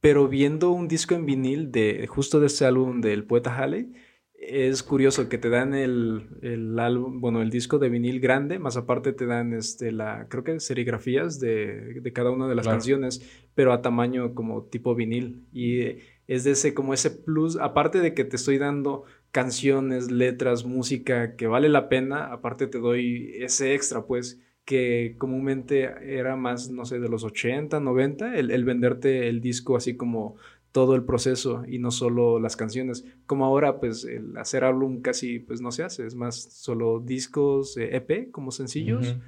[0.00, 3.92] pero viendo un disco en vinil de justo de ese álbum del poeta Halley,
[4.40, 8.76] es curioso que te dan el, el álbum, bueno, el disco de vinil grande, más
[8.76, 12.76] aparte te dan este la, creo que serigrafías de, de cada una de las Claro.
[12.76, 13.20] canciones,
[13.54, 15.46] pero a tamaño como tipo vinil.
[15.52, 15.80] Y
[16.28, 21.36] es de ese, como ese plus, aparte de que te estoy dando canciones, letras, música
[21.36, 25.84] que vale la pena, aparte te doy ese extra, pues, que comúnmente
[26.18, 30.36] era más, no sé, de los 80, 90, el, el venderte el disco así como
[30.72, 33.04] todo el proceso y no solo las canciones.
[33.26, 37.76] Como ahora, pues el hacer álbum casi pues no se hace, es más solo discos,
[37.76, 39.20] eh, EP, como sencillos, Ujú.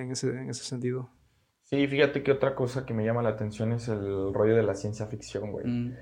[0.00, 1.10] en, ese, en ese sentido.
[1.62, 4.74] Sí, fíjate que otra cosa que me llama la atención es el rollo de la
[4.74, 5.66] ciencia ficción, güey.
[5.66, 5.96] Mm.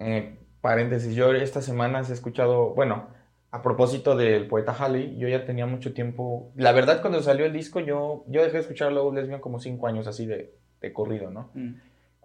[0.00, 3.08] Eh, paréntesis, yo estas semanas he escuchado, bueno,
[3.50, 7.52] a propósito del poeta Halley, yo ya tenía mucho tiempo, la verdad cuando salió el
[7.52, 11.30] disco yo, yo dejé de escuchar Love Lesbian como cinco años así de, de corrido,
[11.30, 11.50] ¿no?
[11.54, 11.74] Mm.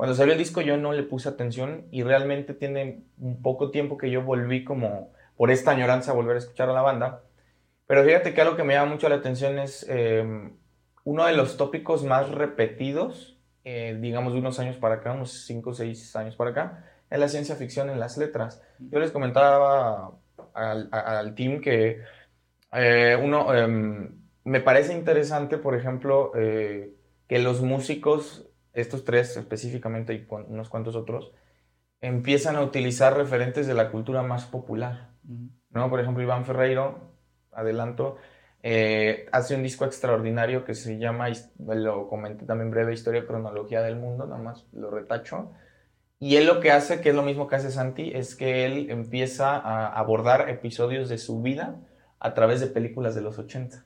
[0.01, 3.99] Cuando salió el disco yo no le puse atención y realmente tiene un poco tiempo
[3.99, 7.21] que yo volví como por esta añoranza a volver a escuchar a la banda.
[7.85, 10.25] Pero fíjate que algo que me llama mucho la atención es eh,
[11.03, 15.69] uno de los tópicos más repetidos, eh, digamos de unos años para acá, unos 5
[15.69, 18.59] o 6 años para acá, es la ciencia ficción en las letras.
[18.79, 20.17] Yo les comentaba
[20.55, 22.01] al, al team que
[22.73, 26.91] eh, uno, em, me parece interesante, por ejemplo, eh,
[27.27, 31.31] que los músicos, estos tres específicamente y cuan- unos cuantos otros,
[32.01, 35.09] empiezan a utilizar referentes de la cultura más popular.
[35.69, 35.89] ¿no?
[35.89, 36.99] Por ejemplo, Iván Ferreiro,
[37.51, 38.17] adelanto,
[38.63, 41.27] eh, hace un disco extraordinario que se llama,
[41.59, 45.51] lo comenté también breve, Historia y Cronología del Mundo, nada más lo retacho.
[46.19, 48.89] Y él lo que hace, que es lo mismo que hace Santi, es que él
[48.91, 51.75] empieza a abordar episodios de su vida
[52.19, 53.85] a través de películas de los 80.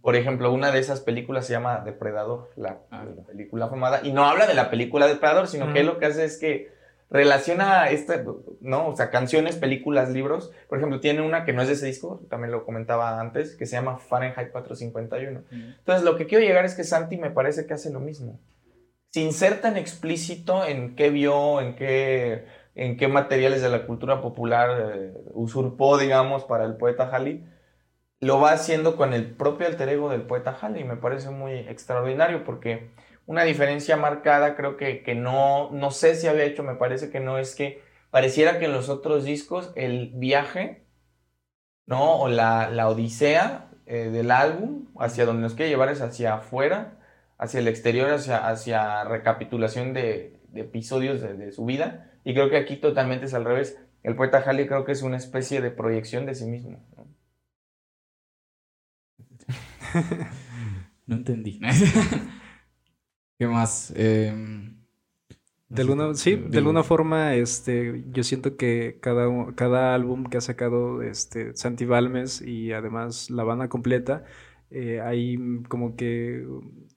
[0.00, 3.04] Por ejemplo, una de esas películas se llama Depredador, la, Ah.
[3.16, 6.24] la película famada, y no habla de la película Depredador, sino que lo que hace
[6.24, 6.72] es que
[7.10, 8.24] relaciona esta,
[8.60, 8.88] ¿no?
[8.88, 10.52] O sea, canciones, películas, libros.
[10.68, 13.66] Por ejemplo, tiene una que no es de ese disco, también lo comentaba antes, que
[13.66, 15.40] se llama Fahrenheit 451.
[15.50, 15.74] Mm.
[15.78, 18.38] Entonces, lo que quiero llegar es que Santi me parece que hace lo mismo.
[19.12, 22.44] Sin ser tan explícito en qué vio, en qué,
[22.76, 27.44] en qué materiales de la cultura popular eh, usurpó, digamos, para el poeta Halley,
[28.20, 30.84] lo va haciendo con el propio alter ego del poeta Halley.
[30.84, 32.90] Me parece muy extraordinario porque
[33.26, 37.20] una diferencia marcada, creo que, que no, no sé si había hecho, me parece que
[37.20, 40.84] no, es que pareciera que en los otros discos el viaje,
[41.86, 42.16] ¿no?
[42.20, 46.98] O la, la odisea eh, del álbum hacia donde nos quiere llevar es hacia afuera,
[47.38, 52.10] hacia el exterior, hacia, hacia recapitulación de, episodios de, de su vida.
[52.24, 53.78] Y creo que aquí totalmente es al revés.
[54.02, 56.80] El poeta Halley creo que es una especie de proyección de sí mismo.
[59.94, 60.00] ¿No?
[61.06, 61.60] No entendí.
[63.38, 63.92] ¿Qué más?
[63.96, 64.84] Em,
[65.68, 70.40] De alguna, sí, de alguna forma, este, yo siento que cada, cada álbum que ha
[70.40, 74.24] sacado este, Santi Balmes y además la banda completa,
[74.70, 76.44] eh, hay como que,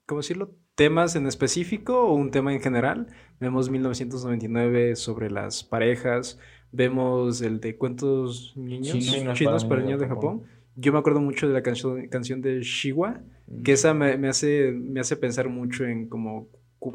[0.08, 0.56] ¿cómo decirlo?
[0.75, 3.08] Temas en específico o un tema en general.
[3.39, 6.39] Vemos 1999 sobre las parejas,
[6.71, 10.43] vemos el de cuentos niños, Chinos chinos, Chinos para niños de Japón.
[10.75, 13.21] Yo me acuerdo mucho de la canción, canción de Shiwa,
[13.63, 16.47] que esa me, me hace, me hace pensar mucho en como,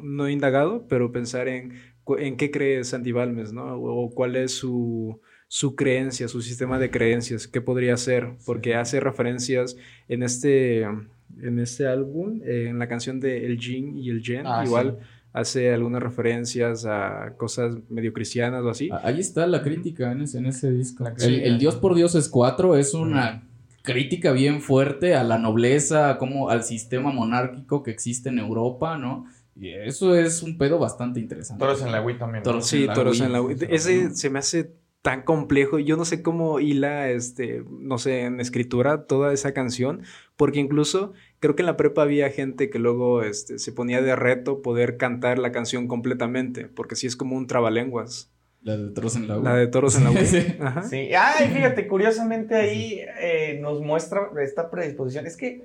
[0.03, 1.75] no he indagado, pero pensar en,
[2.19, 3.75] en qué cree Santi Balmes, ¿no?
[3.77, 8.75] O, o cuál es su, su creencia, su sistema de creencias, qué podría ser, porque
[8.75, 9.77] hace referencias
[10.09, 14.43] en este, en este álbum, eh, en la canción de El Jin y el Yen,
[14.47, 15.07] Ah, igual sí.
[15.33, 18.89] hace algunas referencias a cosas medio cristianas o así.
[19.05, 21.05] ahí está la crítica en ese, en ese disco.
[21.21, 23.45] El Dios por Dios es cuatro es una
[23.89, 29.25] crítica bien fuerte a la nobleza, como al sistema monárquico que existe en Europa, ¿no?
[29.57, 31.59] Y eso es un pedo bastante interesante.
[31.59, 32.43] Toros en la Wii también.
[32.43, 32.51] ¿no?
[32.51, 34.15] Toros Sí, en Toros Wii, en la sea, Ese ¿no?
[34.15, 35.79] se me hace tan complejo.
[35.79, 40.03] Yo no sé cómo hila, este, no sé, en escritura toda esa canción,
[40.37, 44.15] porque incluso creo que en la prepa había gente que luego este, se ponía de
[44.17, 48.31] reto poder cantar la canción completamente, porque sí es como un trabalenguas.
[48.63, 49.45] La de Toros en la Wii.
[49.45, 50.27] La de Toros en la Wii.
[50.27, 50.57] Sí.
[50.61, 50.83] Ajá.
[50.83, 55.27] Sí, ay, fíjate, curiosamente ahí eh, nos muestra esta predisposición.
[55.27, 55.65] Es que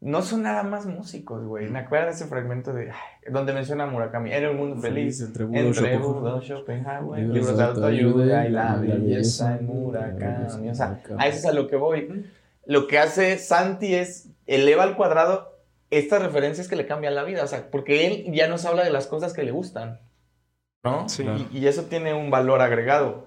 [0.00, 1.70] no son nada más músicos, güey.
[1.70, 4.32] Me acuerdo de ese fragmento de ay, donde menciona a Murakami.
[4.32, 5.20] Era un mundo feliz.
[5.22, 6.20] entre Budo, Entre Schopenhauer.
[6.20, 10.68] Budo, Schopenhauer, Libros libros de autoayuda y la belleza en Murakami.
[10.68, 11.22] O sea, Murakami.
[11.22, 12.26] a eso es a lo que voy.
[12.66, 15.54] Lo que hace Santi es eleva al cuadrado
[15.90, 17.42] estas referencias que le cambian la vida.
[17.42, 20.00] O sea, porque él ya nos habla de las cosas que le gustan.
[20.84, 21.08] ¿No?
[21.08, 21.24] Sí.
[21.52, 23.26] Y, y eso tiene un valor agregado.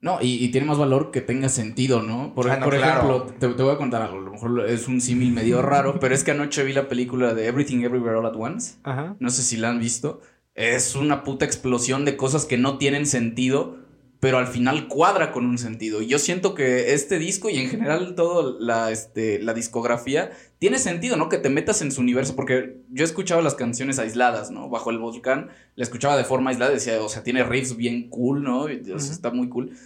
[0.00, 2.34] No, y, y tiene más valor que tenga sentido, ¿no?
[2.34, 2.92] Por, Ah, no, por claro.
[2.92, 5.98] ejemplo, te, te voy a contar algo, a lo mejor es un símil medio raro,
[6.00, 8.74] pero es que anoche vi la película de Everything Everywhere All at Once.
[8.82, 9.16] Ajá.
[9.18, 10.20] No sé si la han visto.
[10.54, 13.76] Es una puta explosión de cosas que no tienen sentido,
[14.20, 16.02] pero al final cuadra con un sentido.
[16.02, 20.30] Y yo siento que este disco y en general toda la, este, la discografía
[20.64, 21.28] tiene sentido, ¿no?
[21.28, 24.70] Que te metas en su universo, porque yo he escuchado las canciones aisladas, ¿no?
[24.70, 28.42] Bajo el volcán, la escuchaba de forma aislada, decía, o sea, tiene riffs bien cool,
[28.42, 28.66] ¿no?
[28.68, 29.76] está muy cool.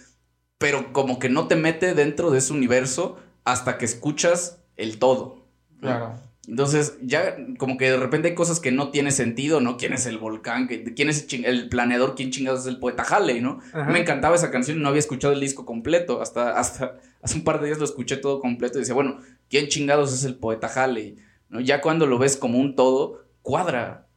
[0.57, 5.49] Pero como que no te mete dentro de ese universo hasta que escuchas el todo.
[5.81, 6.13] Claro.
[6.47, 9.77] Entonces, ya como que de repente hay cosas que no tiene sentido, ¿no?
[9.77, 10.67] ¿Quién es el volcán?
[10.67, 12.15] ¿Quién es el planeador?
[12.15, 13.59] ¿Quién chingados es el poeta Halley, no?
[13.87, 16.21] Me encantaba esa canción y no había escuchado el disco completo.
[16.21, 19.67] Hasta, hasta hace un par de días lo escuché todo completo y decía, bueno, ¿quién
[19.67, 21.17] chingados es el poeta Halley?
[21.49, 21.59] ¿No?
[21.59, 24.07] Ya cuando lo ves como un todo, cuadra.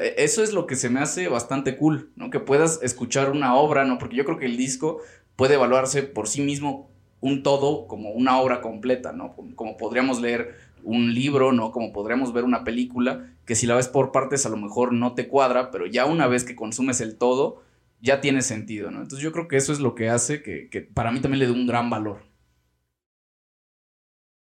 [0.00, 2.30] E, eso es lo que se me hace bastante cool, ¿no?
[2.30, 3.98] Que puedas escuchar una obra, ¿no?
[3.98, 5.00] Porque yo creo que el disco
[5.36, 9.34] puede evaluarse por sí mismo un todo como una obra completa, ¿no?
[9.54, 11.72] Como podríamos leer un libro, ¿no?
[11.72, 15.14] Como podríamos ver una película, que si la ves por partes a lo mejor no
[15.14, 17.62] te cuadra, pero ya una vez que consumes el todo,
[18.00, 18.98] ya tiene sentido, ¿no?
[18.98, 21.52] Entonces yo creo que eso es lo que hace que, para mí también le dé
[21.52, 22.18] un gran valor.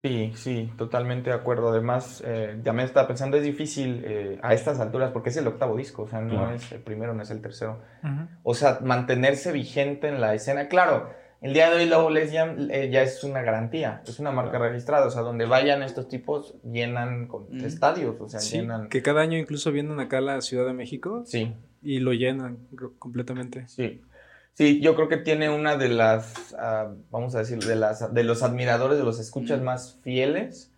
[0.04, 1.70] Sí, sí, totalmente de acuerdo.
[1.70, 5.48] Además, eh, ya me estaba pensando, es difícil eh, a estas alturas, porque es el
[5.48, 7.80] octavo disco, o sea, no es el primero, no es el tercero.
[8.44, 10.68] O sea, mantenerse vigente en la escena.
[10.68, 14.58] Claro, el día de hoy Lobo Lesbian eh, ya es una garantía, es una marca
[14.58, 18.88] registrada, o sea, donde vayan estos tipos llenan con estadios, o sea, llenan...
[18.88, 21.22] Que cada año incluso vienen acá a la Ciudad de México.
[21.26, 21.54] Sí.
[21.80, 22.58] Y lo llenan
[22.98, 23.68] completamente.
[23.68, 24.02] Sí.
[24.54, 28.24] Sí, yo creo que tiene una de las, ah, vamos a decir, de, las, de
[28.24, 30.72] los admiradores, de los escuchas más fieles.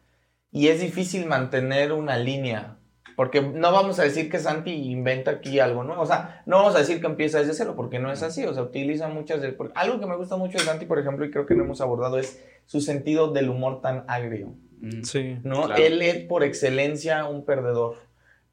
[0.53, 2.77] Y es difícil mantener una línea
[3.21, 6.01] porque no vamos a decir que Santi inventa aquí algo nuevo.
[6.01, 8.47] O sea, no vamos a decir que empieza desde cero, porque no es así.
[8.47, 9.55] O sea, utiliza muchas de...
[9.75, 12.19] Algo que me gusta mucho de Santi, por ejemplo, y creo que no hemos abordado,
[12.19, 14.55] es su sentido del humor tan agrio.
[15.03, 15.39] Sí.
[15.45, 15.71] ¿no?
[15.75, 17.97] Él es por excelencia un perdedor.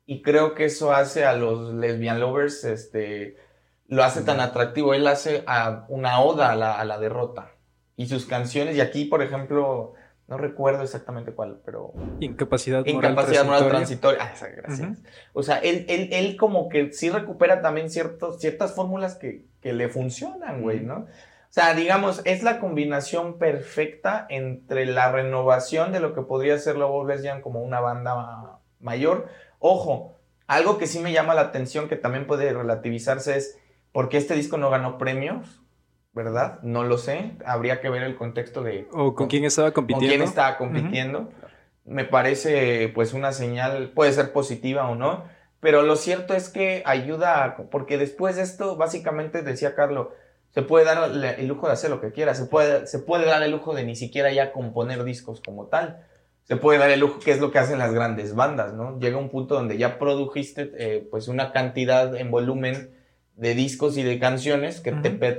[0.05, 3.37] Y creo que eso hace a los lesbian lovers, este,
[3.87, 4.93] lo hace tan atractivo.
[4.93, 7.53] Él hace a una oda a la, a la derrota.
[7.95, 9.93] Y sus canciones, y aquí, por ejemplo,
[10.27, 11.93] no recuerdo exactamente cuál, pero...
[12.19, 14.19] Incapacidad moral Incapacidad moral transitoria.
[14.21, 14.99] Ah, gracias.
[15.33, 19.71] O sea, él, él, él, como que sí recupera también ciertos, ciertas fórmulas que, que
[19.71, 20.95] le funcionan, güey, ¿no?
[21.49, 26.75] O sea, digamos, es la combinación perfecta entre la renovación de lo que podría ser
[26.75, 29.29] Lobo Lesbian como una banda mayor.
[29.59, 33.57] Ojo, algo que sí me llama la atención, que también puede relativizarse, es
[33.93, 35.61] por qué este disco no ganó premios
[36.17, 36.59] ¿verdad?
[36.63, 37.33] No lo sé.
[37.45, 38.87] Habría que ver el contexto de...
[38.91, 40.07] O con, quién estaba compitiendo.
[40.07, 41.29] Con quién estaba compitiendo.
[41.85, 45.23] Me parece pues una señal, puede ser positiva o no,
[45.61, 50.07] pero lo cierto es que ayuda, porque después de esto, básicamente decía Carlos,
[50.49, 53.41] se puede dar el lujo de hacer lo que quiera, se puede, se puede dar
[53.43, 56.03] el lujo de ni siquiera ya componer discos como tal.
[56.43, 58.99] Se puede dar el lujo, que es lo que hacen las grandes bandas, ¿no?
[58.99, 62.96] Llega un punto donde ya produjiste eh, pues una cantidad en volumen
[63.37, 64.91] de discos y de canciones que,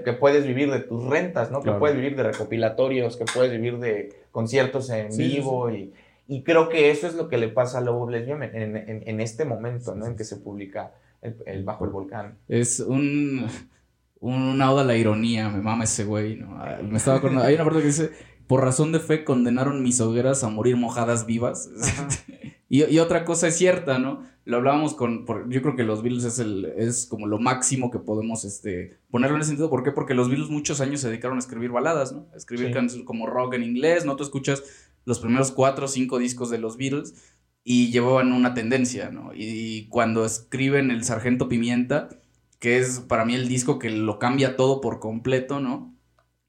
[0.04, 1.60] que puedes vivir de tus rentas, ¿no?
[1.62, 5.92] Que puedes vivir de recopilatorios, que puedes vivir de conciertos en vivo y,
[6.28, 9.20] y, creo que eso es lo que le pasa a Lobo Lesbian en, en, en,
[9.20, 10.06] este momento, ¿no?
[10.06, 12.38] En que se publica el, Bajo el Volcán.
[12.46, 13.48] Es un,
[14.20, 16.56] una oda a la ironía, me mama ese güey, ¿no?
[16.56, 18.10] Ah, me estaba acordando, hay una parte que dice,
[18.46, 21.68] por razón de fe condenaron mis hogueras a morir mojadas vivas.
[22.68, 24.22] y, y otra cosa es cierta, ¿no?
[24.48, 27.98] Lo hablábamos con, yo creo que los Beatles es, el, es como lo máximo que
[27.98, 29.68] podemos este, ponerlo en ese sentido.
[29.68, 29.92] ¿Por qué?
[29.92, 32.30] Porque los Beatles muchos años se dedicaron a escribir baladas, ¿no?
[32.32, 34.16] A escribir canciones como rock en inglés, ¿no?
[34.16, 34.62] Tú escuchas
[35.04, 37.14] los primeros cuatro o cinco discos de los Beatles
[37.62, 39.32] y llevaban una tendencia, ¿no?
[39.34, 42.08] Y, cuando escriben El Sargento Pimienta,
[42.58, 45.94] que es para mí el disco que lo cambia todo por completo, ¿no?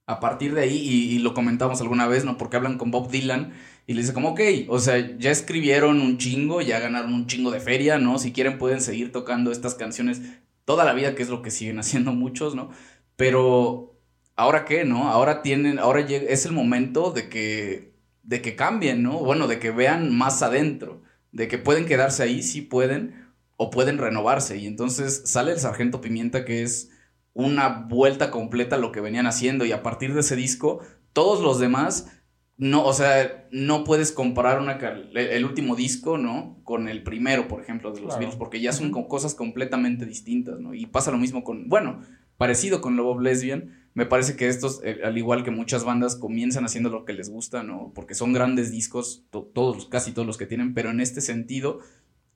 [0.05, 2.37] A partir de ahí, y, y lo comentamos alguna vez, ¿no?
[2.37, 3.51] Porque hablan con Bob Dylan
[3.89, 7.49] y le dice como, ok, o sea, ya escribieron un chingo, ya ganaron un chingo
[7.49, 8.19] de feria, ¿no?
[8.19, 10.21] Si quieren pueden seguir tocando estas canciones
[10.63, 12.69] toda la vida, que es lo que siguen haciendo muchos, ¿no?
[13.15, 13.99] Pero,
[14.35, 15.09] ¿ahora qué, no?
[15.09, 19.17] Ahora tienen, ahora es el momento de que, de que cambien, ¿no?
[19.23, 23.25] Bueno, de que vean más adentro, de que pueden quedarse ahí, sí pueden,
[23.57, 24.57] o pueden renovarse.
[24.57, 26.91] Y entonces sale el Sargento Pimienta, que es
[27.33, 30.79] una vuelta completa a lo que venían haciendo, y a partir de ese disco,
[31.11, 32.18] todos los demás
[32.59, 36.59] no, o sea, no puedes comparar una, el último disco, ¿no?
[36.65, 40.73] Con el primero, por ejemplo, de los Beatles, porque ya son cosas completamente distintas, ¿no?
[40.73, 42.01] Y pasa lo mismo con, bueno,
[42.35, 43.89] parecido con Love Lesbian.
[43.93, 47.29] Me parece que estos, eh, al igual que muchas bandas, comienzan haciendo lo que les
[47.29, 47.93] gusta, ¿no?
[47.95, 51.79] Porque son grandes discos, todos, casi todos los que tienen, pero en este sentido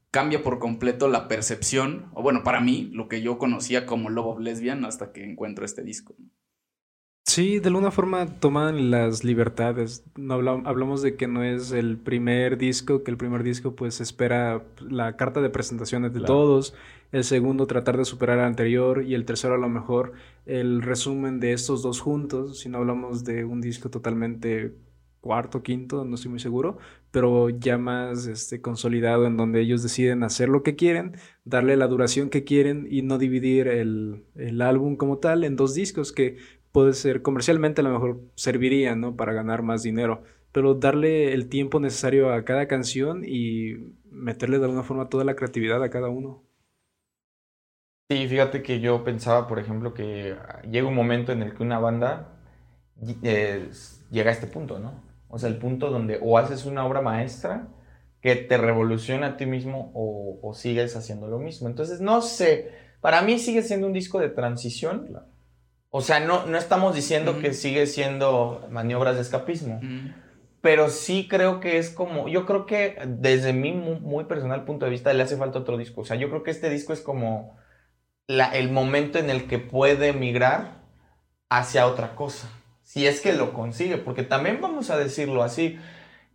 [0.09, 4.27] cambia por completo la percepción, o bueno, para mí, lo que yo conocía como Love
[4.27, 6.15] of Lesbian hasta que encuentro este disco.
[7.25, 10.03] Sí, de alguna forma toman las libertades.
[10.17, 14.63] No hablamos de que no es el primer disco, que el primer disco pues espera
[14.81, 16.75] la carta de presentaciones de todos,
[17.11, 20.13] el segundo tratar de superar al anterior y el tercero a lo mejor
[20.45, 24.75] el resumen de estos dos juntos, si no hablamos de un disco totalmente
[25.21, 26.77] cuarto, quinto, no estoy muy seguro,
[27.09, 31.15] pero ya más este, consolidado en donde ellos deciden hacer lo que quieren,
[31.45, 35.73] darle la duración que quieren y no dividir el, el álbum como tal en dos
[35.73, 36.37] discos que
[36.73, 39.15] puede ser comercialmente a lo mejor serviría, ¿no?
[39.15, 43.75] Para ganar más dinero, pero darle el tiempo necesario a cada canción y
[44.11, 46.43] meterle de alguna forma toda la creatividad a cada uno.
[48.09, 50.35] Sí, fíjate que yo pensaba, por ejemplo, que
[50.69, 52.37] llega un momento en el que una banda
[53.23, 53.69] eh,
[54.11, 55.01] llega a este punto, ¿no?
[55.29, 57.67] O sea, el punto donde o haces una obra maestra
[58.21, 61.67] que te revoluciona a ti mismo o, sigues haciendo lo mismo.
[61.67, 62.71] Entonces, no sé,
[63.01, 65.09] para mí sigue siendo un disco de transición.
[65.95, 69.79] O sea, no, no estamos diciendo que sigue siendo maniobras de escapismo.
[70.59, 74.91] Pero sí creo que es como, yo creo que desde mi muy, personal punto de
[74.91, 76.01] vista le hace falta otro disco.
[76.01, 77.57] O sea, yo creo que este disco es como
[78.27, 80.81] el momento en el que puede migrar
[81.49, 82.49] hacia otra cosa
[82.93, 85.79] si es que lo consigue, porque también vamos a decirlo así,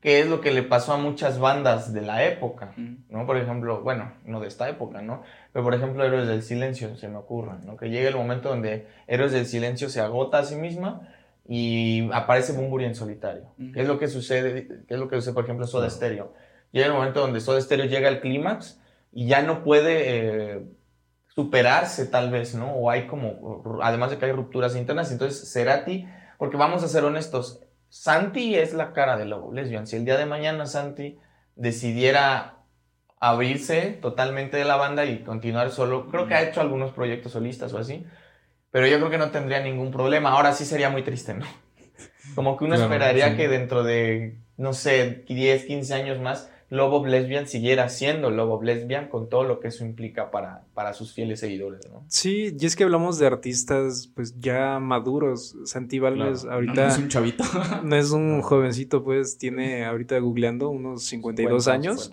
[0.01, 2.72] que es lo que le pasó a muchas bandas de la época,
[3.09, 3.26] ¿no?
[3.26, 5.22] Por ejemplo, bueno, no de esta época, ¿no?
[5.53, 7.76] Pero por ejemplo, Héroes del Silencio, se me ocurre, ¿no?
[7.76, 11.09] Que llegue el momento donde Héroes del Silencio se agota a sí misma
[11.49, 13.53] y aparece Bumburi en solitario.
[13.74, 14.68] ¿Qué es lo que sucede?
[14.86, 16.32] ¿Qué es lo que sucede, por ejemplo, Soda Stereo?
[16.70, 18.80] Llega el momento donde Soda Stereo llega al clímax
[19.12, 20.62] y ya no puede eh,
[21.28, 22.72] superarse tal vez, ¿no?
[22.74, 26.07] O hay como, además de que hay rupturas internas, entonces Cerati
[26.38, 29.86] porque vamos a ser honestos, Santi es la cara de Lobo Lesbian.
[29.86, 31.18] Si el día de mañana Santi
[31.57, 32.59] decidiera
[33.20, 37.72] abrirse totalmente de la banda y continuar solo, creo que ha hecho algunos proyectos solistas
[37.72, 38.07] o así,
[38.70, 40.30] pero yo creo que no tendría ningún problema.
[40.30, 41.47] Ahora sí sería muy triste, ¿no?
[42.34, 47.47] Como que uno esperaría que dentro de, no sé, 10, 15 años más, Lobo Lesbian
[47.47, 51.89] siguiera siendo Lobo Lesbian con todo lo que eso implica para, para sus fieles seguidores,
[51.91, 52.05] ¿no?
[52.09, 55.57] Sí, y es que hablamos de artistas pues ya maduros.
[55.64, 56.75] Santi Valles ahorita...
[56.75, 57.45] No, es un chavito.
[57.85, 62.11] no es un jovencito, pues tiene ahorita googleando unos 52 años.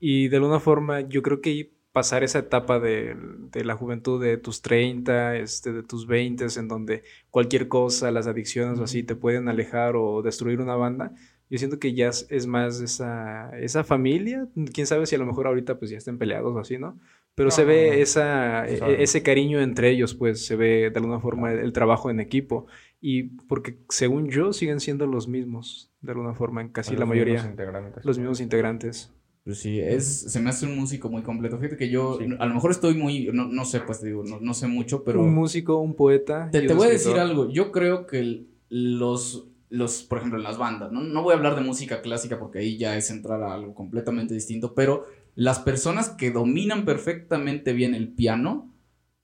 [0.00, 3.14] Y de alguna forma yo creo que pasar esa etapa de,
[3.52, 8.26] de, la juventud de tus 30, este, de tus 20, en donde cualquier cosa, las
[8.26, 11.12] adicciones o así te pueden alejar o destruir una banda
[11.50, 15.46] yo siento que ya es más esa, esa familia, quién sabe si a lo mejor
[15.46, 16.98] ahorita pues ya estén peleados o así, ¿no?
[17.34, 21.52] Pero se ve esa, e, ese cariño entre ellos, pues se ve de alguna forma
[21.52, 22.66] el, trabajo en equipo.
[23.00, 27.34] Y porque según yo siguen siendo los mismos, de alguna forma, en casi la mayoría.
[27.34, 28.04] Los, integrantes.
[28.04, 29.12] los mismos integrantes.
[29.42, 31.58] Pues sí, es, se me hace un músico muy completo.
[31.58, 34.38] Fíjate que yo, a lo mejor estoy muy, no, no sé, pues te digo, no,
[34.40, 35.20] no, sé mucho, pero...
[35.20, 36.48] Un músico, un poeta.
[36.50, 40.56] Te, te voy a decir algo, yo creo que los los, por ejemplo, en las
[40.56, 41.00] bandas, ¿no?
[41.00, 44.34] No voy a hablar de música clásica porque ahí ya es entrar a algo completamente
[44.34, 45.04] distinto, pero
[45.34, 48.72] las personas que dominan perfectamente bien el piano,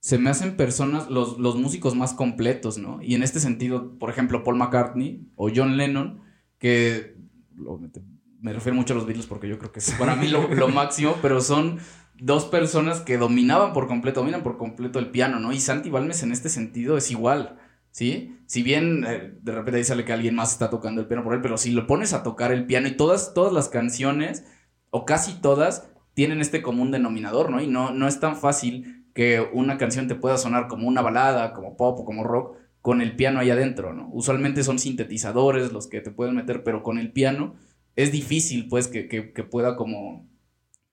[0.00, 3.00] se me hacen personas, los, los músicos más completos, ¿no?
[3.02, 6.20] Y en este sentido, por ejemplo, Paul McCartney o John Lennon,
[6.58, 7.16] que
[8.40, 11.16] me refiero mucho a los Beatles porque yo creo que es para mí lo, máximo,
[11.22, 11.78] pero son
[12.18, 15.52] dos personas que dominaban por completo, dominan por completo el piano, ¿no?
[15.52, 17.58] Y Santi Balmes en este sentido es igual.
[17.90, 18.36] ¿Sí?
[18.46, 21.34] Si bien eh, de repente ahí sale que alguien más está tocando el piano por
[21.34, 24.44] él, pero si lo pones a tocar el piano y todas, todas las canciones,
[24.90, 27.60] o casi todas, tienen este común denominador, ¿no?
[27.62, 31.52] Y no, no es tan fácil que una canción te pueda sonar como una balada,
[31.52, 34.08] como pop o como rock, con el piano ahí adentro, ¿no?
[34.12, 37.54] Usualmente son sintetizadores los que te pueden meter, pero con el piano
[37.96, 40.28] es difícil, pues, que, que, que pueda como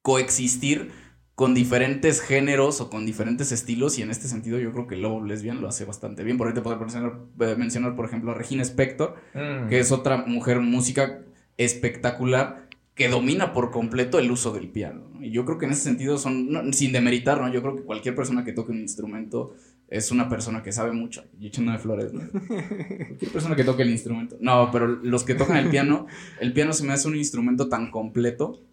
[0.01, 0.91] coexistir
[1.37, 5.23] con diferentes géneros o con diferentes estilos y en este sentido yo creo que Lobo
[5.23, 6.35] Lesbian lo hace bastante bien.
[6.35, 9.69] Por ahí te puedo mencionar, eh, mencionar por ejemplo, a Regina Spector, mm.
[9.69, 11.21] que es otra mujer música
[11.57, 15.11] espectacular que domina por completo el uso del piano.
[15.21, 17.53] Y yo creo que en ese sentido son, sin demeritar, ¿no?
[17.53, 19.53] Yo creo que cualquier persona que toque un instrumento
[19.89, 21.23] es una persona que sabe mucho.
[21.39, 22.21] Y echándome flores, ¿no?
[22.31, 24.37] cualquier persona que toque el instrumento.
[24.39, 26.07] No, pero los que tocan el piano,
[26.41, 28.63] el piano se me hace un instrumento tan completo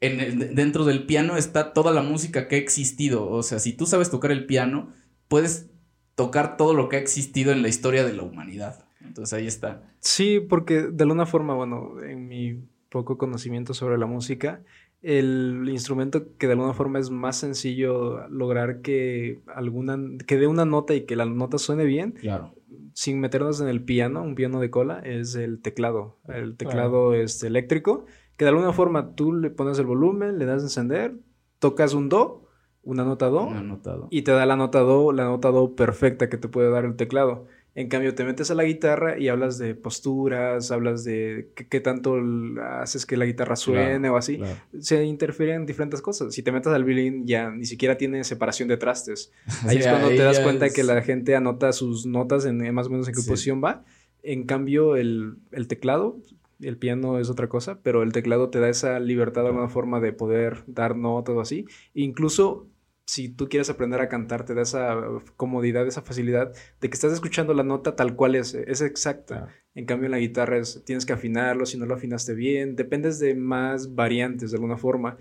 [0.00, 3.28] dentro del piano está toda la música que ha existido.
[3.28, 4.92] O sea, si tú sabes tocar el piano,
[5.28, 5.70] puedes
[6.14, 8.84] tocar todo lo que ha existido en la historia de la humanidad.
[9.00, 9.82] Entonces ahí está.
[10.00, 14.62] Sí, porque de alguna forma, bueno, en mi poco conocimiento sobre la música,
[15.02, 20.64] el instrumento que de alguna forma es más sencillo lograr que alguna que dé una
[20.64, 22.12] nota y que la nota suene bien.
[22.12, 22.54] Claro.
[22.94, 26.20] Sin meternos en el piano, un piano de cola, es el teclado.
[26.28, 28.06] El teclado es eléctrico
[28.36, 31.14] que de alguna forma tú le pones el volumen, le das a encender,
[31.58, 32.48] tocas un do,
[32.82, 34.08] una nota do, una nota do.
[34.10, 36.96] y te da la nota do, la nota do perfecta que te puede dar el
[36.96, 37.46] teclado.
[37.76, 42.20] En cambio, te metes a la guitarra y hablas de posturas, hablas de qué, tanto
[42.62, 44.40] haces que la guitarra suene o así.
[44.78, 46.32] Se interfieren diferentes cosas.
[46.32, 49.32] Si te metes al violín, ya ni siquiera tiene separación de trastes.
[49.66, 52.90] Ahí es cuando te das cuenta que la gente anota sus notas en más o
[52.90, 53.84] menos en qué posición va.
[54.22, 56.18] En cambio, el, el teclado
[56.66, 60.00] el piano es otra cosa, pero el teclado te da esa libertad de alguna forma
[60.00, 61.66] de poder dar notas o así.
[61.94, 62.68] Incluso
[63.06, 64.96] si tú quieres aprender a cantar, te da esa
[65.36, 69.48] comodidad, esa facilidad de que estás escuchando la nota tal cual es, es exacta.
[69.74, 73.34] En cambio, en la guitarra tienes que afinarlo, si no lo afinaste bien, dependes de
[73.34, 75.18] más variantes de alguna forma.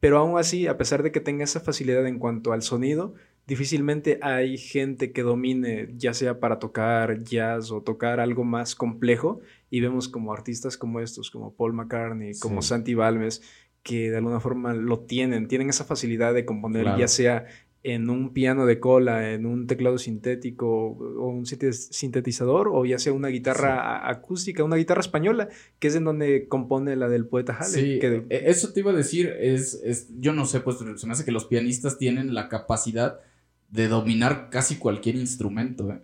[0.00, 3.14] Pero aún así, a pesar de que tenga esa facilidad en cuanto al sonido,
[3.46, 9.40] difícilmente hay gente que domine, ya sea para tocar jazz o tocar algo más complejo,
[9.70, 13.42] y vemos como artistas como estos, como Paul McCartney, como Santi Balmes,
[13.82, 17.46] que de alguna forma lo tienen, tienen esa facilidad de componer, ya sea
[17.84, 23.12] en un piano de cola, en un teclado sintético o un sintetizador, o ya sea
[23.12, 28.00] una guitarra acústica, una guitarra española, que es en donde compone la del poeta Halle.
[28.00, 31.12] Sí, e, eso te iba a decir, es, es, yo no sé, pues se me
[31.12, 33.20] hace que los pianistas tienen la capacidad
[33.70, 35.90] de dominar casi cualquier instrumento.
[35.90, 36.00] ¿eh?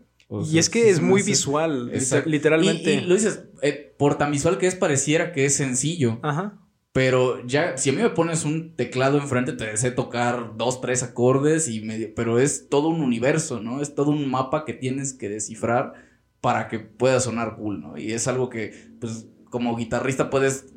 [0.51, 1.93] y es que es muy visual,
[2.27, 2.95] literalmente.
[2.95, 6.19] Y, lo dices, eh, por tan visual que es, pareciera que es sencillo.
[6.23, 6.59] Ajá.
[6.93, 11.03] Pero ya, si a mí me pones un teclado enfrente, te sé tocar dos, tres
[11.03, 12.15] acordes y medio.
[12.15, 13.81] Pero es todo un universo, ¿no?
[13.81, 15.95] Es todo un mapa que tienes que descifrar
[16.43, 17.97] para que pueda sonar cool, ¿no?
[17.97, 20.73] Y es algo que, pues, como guitarrista puedes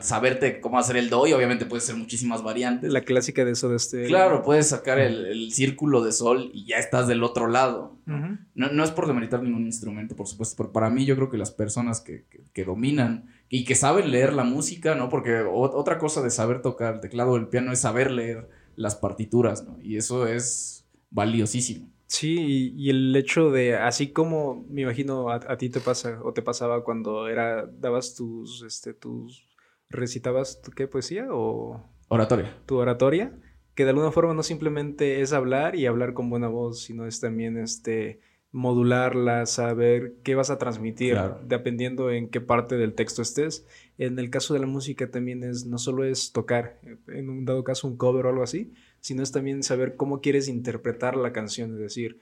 [0.00, 2.92] saberte cómo hacer el do y obviamente puedes hacer muchísimas variantes.
[2.92, 4.06] La clásica de eso de este.
[4.06, 7.96] Claro, puedes sacar el, círculo de sol y ya estás del otro lado.
[8.06, 11.50] no, es por demeritar ningún instrumento, por supuesto, pero para mí yo creo que las
[11.50, 12.24] personas que,
[12.64, 15.08] dominan y que saben leer la música, ¿no?
[15.08, 18.96] Porque otra cosa de saber tocar el teclado o el piano es saber leer las
[18.96, 19.78] partituras, ¿no?
[19.80, 21.88] Y eso es valiosísimo.
[22.06, 26.32] Sí, y, el hecho de, así como me imagino a, a, ti te pasa o
[26.32, 29.49] te pasaba cuando era, dabas tus, este, tus
[29.90, 32.56] recitabas tu qué poesía o oratoria.
[32.66, 33.32] Tu oratoria,
[33.74, 37.20] que de alguna forma no simplemente es hablar y hablar con buena voz, sino es
[37.20, 38.20] también este
[38.52, 41.16] modularla, saber qué vas a transmitir,
[41.46, 43.64] dependiendo en qué parte del texto estés.
[43.96, 47.62] En el caso de la música también es, no solo es tocar, en un dado
[47.62, 51.74] caso un cover o algo así, sino es también saber cómo quieres interpretar la canción,
[51.74, 52.18] es decir,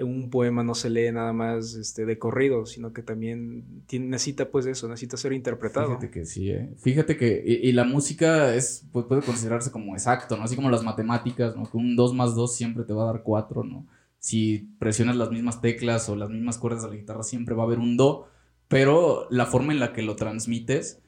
[0.00, 4.66] un poema no se lee nada más este, de corrido, sino que también necesita pues
[4.66, 5.88] eso, necesita ser interpretado.
[5.88, 6.74] Fíjate que sí, ¿eh?
[6.78, 10.44] Fíjate que, y, la música es, pues, puede considerarse como exacto, ¿no?
[10.44, 11.70] Así como las matemáticas, ¿no?
[11.70, 13.86] Que un 2 más 2 siempre te va a dar 4, ¿no?
[14.18, 17.66] Si presionas las mismas teclas o las mismas cuerdas de la guitarra, siempre va a
[17.66, 18.26] haber un do,
[18.66, 21.00] pero la forma en la que lo transmites,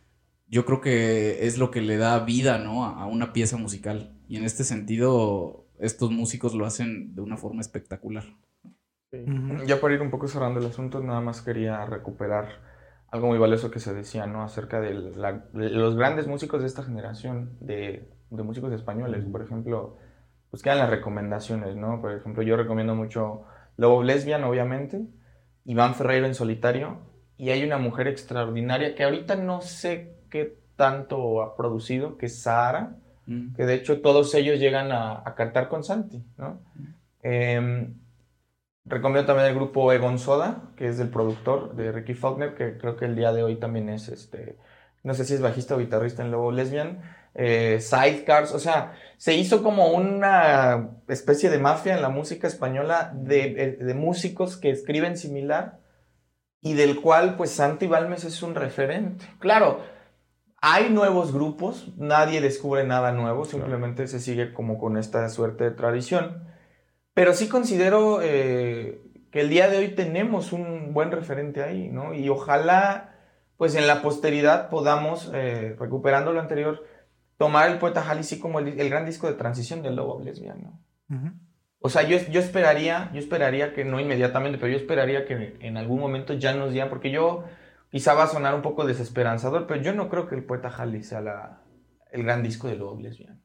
[0.46, 2.84] yo creo que es lo que le da vida, ¿no?
[2.84, 4.16] a una pieza musical.
[4.28, 8.24] Y en este sentido, estos músicos lo hacen de una forma espectacular.
[9.66, 12.60] Ya para ir un poco cerrando el asunto, nada más quería recuperar
[13.10, 14.44] algo muy valioso que se decía, ¿no?
[14.44, 14.94] Acerca de,
[15.52, 19.24] los grandes músicos de esta generación, de, músicos españoles.
[19.24, 19.96] Por ejemplo,
[20.50, 22.00] pues quedan las recomendaciones, ¿no?
[22.00, 23.42] Por ejemplo, yo recomiendo mucho
[23.76, 25.02] Lobo Lesbian, obviamente,
[25.64, 26.98] Iván Ferreiro en solitario,
[27.36, 32.42] y hay una mujer extraordinaria que ahorita no sé qué tanto ha producido, que es
[32.42, 32.96] Sahara,
[33.26, 33.54] mm.
[33.54, 36.60] que de hecho todos ellos llegan a, cantar con Santi, ¿no?
[37.22, 37.90] Eh,
[38.84, 42.96] Recomiendo también el grupo Egon Soda, que es del productor de Ricky Faulkner, que creo
[42.96, 44.56] que el día de hoy también es, este,
[45.02, 47.02] no sé si es bajista o guitarrista en Lobo Lesbian.
[47.34, 53.12] Eh, sidecars, o sea, se hizo como una especie de mafia en la música española
[53.14, 55.78] de, de, músicos que escriben similar
[56.60, 59.26] y del cual pues Santi Balmes es un referente.
[59.38, 59.80] Claro,
[60.60, 65.70] hay nuevos grupos, nadie descubre nada nuevo, simplemente se sigue como con esta suerte de
[65.70, 66.49] tradición.
[67.14, 69.00] Pero sí considero eh,
[69.30, 72.14] que el día de hoy tenemos un buen referente ahí, ¿no?
[72.14, 73.14] Y ojalá,
[73.56, 76.84] pues en la posteridad podamos, eh, recuperando lo anterior,
[77.36, 80.80] tomar el poeta Halley sí como el, gran disco de transición del lobo lesbiano.
[81.80, 85.76] O sea, yo, yo, esperaría, yo esperaría que no inmediatamente, pero yo esperaría que en
[85.76, 87.44] algún momento ya nos dieran, porque yo
[87.90, 91.02] quizá va a sonar un poco desesperanzador, pero yo no creo que el poeta Halley
[91.02, 91.62] sea la,
[92.12, 93.40] el gran disco del lobo lesbiano.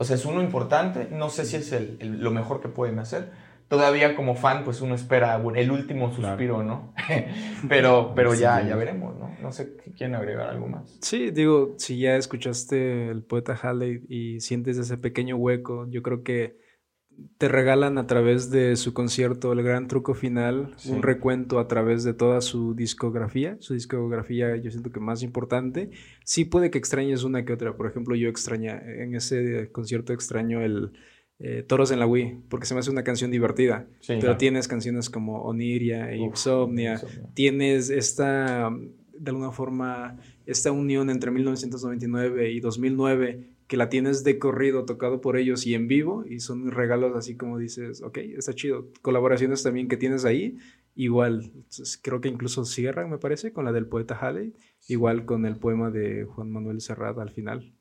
[0.00, 3.32] O sea, es uno importante, no sé si es el, lo mejor que pueden hacer.
[3.66, 6.94] Todavía como fan, pues uno espera el último suspiro, ¿no?
[7.68, 9.36] pero pero ya, ya veremos, ¿no?
[9.42, 10.96] No sé si quieren agregar algo más.
[11.02, 16.22] Sí, digo, si ya escuchaste el poeta Halley y sientes ese pequeño hueco, yo creo
[16.22, 16.56] que
[17.38, 22.04] te regalan a través de su concierto El Gran Truco Final, un recuento a través
[22.04, 25.90] de toda su discografía, su discografía yo siento que más importante.
[26.24, 30.60] Sí puede que extrañes una que otra, por ejemplo yo extraña, en ese concierto extraño
[30.62, 30.92] el,
[31.40, 33.86] eh, Toros en la Wii, porque se me hace una canción divertida.
[34.00, 34.38] Sí, pero claro.
[34.38, 37.30] tienes canciones como Oniria, Uf, Insomnia, Insomnia.
[37.34, 44.38] tienes esta, de alguna forma, esta unión entre 1999 y 2009 que la tienes de
[44.38, 48.54] corrido tocado por ellos y en vivo y son regalos así como dices, ok, está
[48.54, 48.88] chido.
[49.02, 50.56] Colaboraciones también que tienes ahí,
[50.96, 51.52] igual,
[52.02, 54.54] creo que incluso cierran, me parece, con la del poeta Halley,
[54.88, 57.72] igual con el poema de Juan Manuel Serrat al final.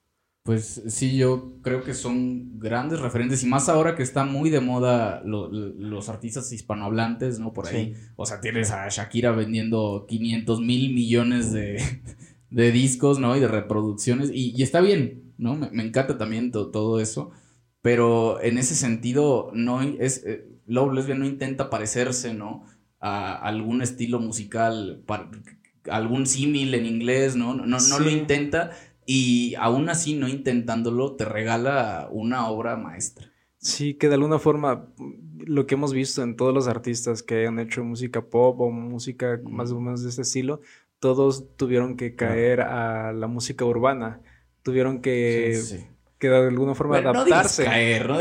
[0.44, 4.62] Pues sí, yo creo que son grandes referentes y más ahora que está muy de
[4.62, 7.52] moda lo- lo- los artistas hispanohablantes, ¿no?
[7.52, 7.94] Por ahí.
[8.16, 11.78] O sea, tienes a Shakira vendiendo 500 mil millones de,
[12.50, 13.36] de discos, ¿no?
[13.36, 14.30] Y de reproducciones.
[14.34, 15.56] Y, y está bien, ¿no?
[15.56, 17.32] Me, me encanta también to- todo eso.
[17.82, 22.64] Pero en ese sentido, no es, eh, Love Lesbian no intenta parecerse, ¿no?
[23.00, 25.30] A algún estilo musical, par-
[25.90, 27.54] algún símil en inglés, ¿no?
[27.56, 28.72] No, no, no lo intenta
[29.06, 33.32] y aún así no intentándolo te regala una obra maestra.
[33.60, 34.88] Sí, que de alguna forma
[35.40, 39.40] lo que hemos visto en todos los artistas que han hecho música pop o música
[39.50, 40.60] más o menos de este estilo,
[41.00, 44.22] todos tuvieron que caer a la música urbana,
[44.68, 45.86] tuvieron que, Sí, sí.
[46.20, 47.63] que de alguna forma Bueno, no adaptarse.
[47.63, 48.18] caer, ¿no?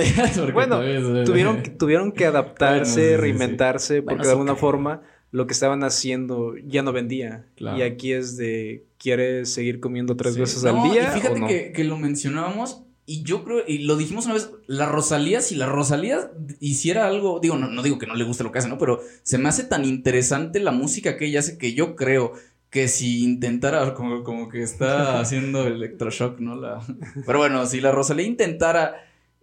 [0.52, 0.80] Bueno,
[1.24, 4.60] tuvieron, que- tuvieron que adaptarse, Bueno, sí, reinventarse, porque de alguna caer.
[4.60, 7.46] forma lo que estaban haciendo ya no vendía.
[7.56, 7.76] Claro.
[7.78, 11.72] Y aquí es de, ¿quieres seguir comiendo tres veces al día Y fíjate o que,
[11.72, 15.66] que lo mencionábamos y yo creo, y lo dijimos una vez, la Rosalía, si la
[15.66, 16.30] Rosalía
[16.60, 18.78] hiciera algo, digo, no, no digo que no le guste lo que hace, ¿no?
[18.78, 22.32] Pero se me hace tan interesante la música que ella hace que yo creo
[22.70, 26.56] que si intentara, como, como que está haciendo electroshock, ¿no?
[26.56, 26.80] La...
[27.24, 28.94] Pero bueno, si la Rosalía intentara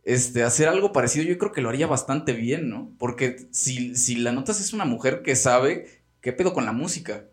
[0.04, 2.92] este, hacer algo parecido, yo creo que lo haría bastante bien, ¿no?
[3.00, 7.26] Porque si, si la notas es una mujer que sabe qué pedo con la música.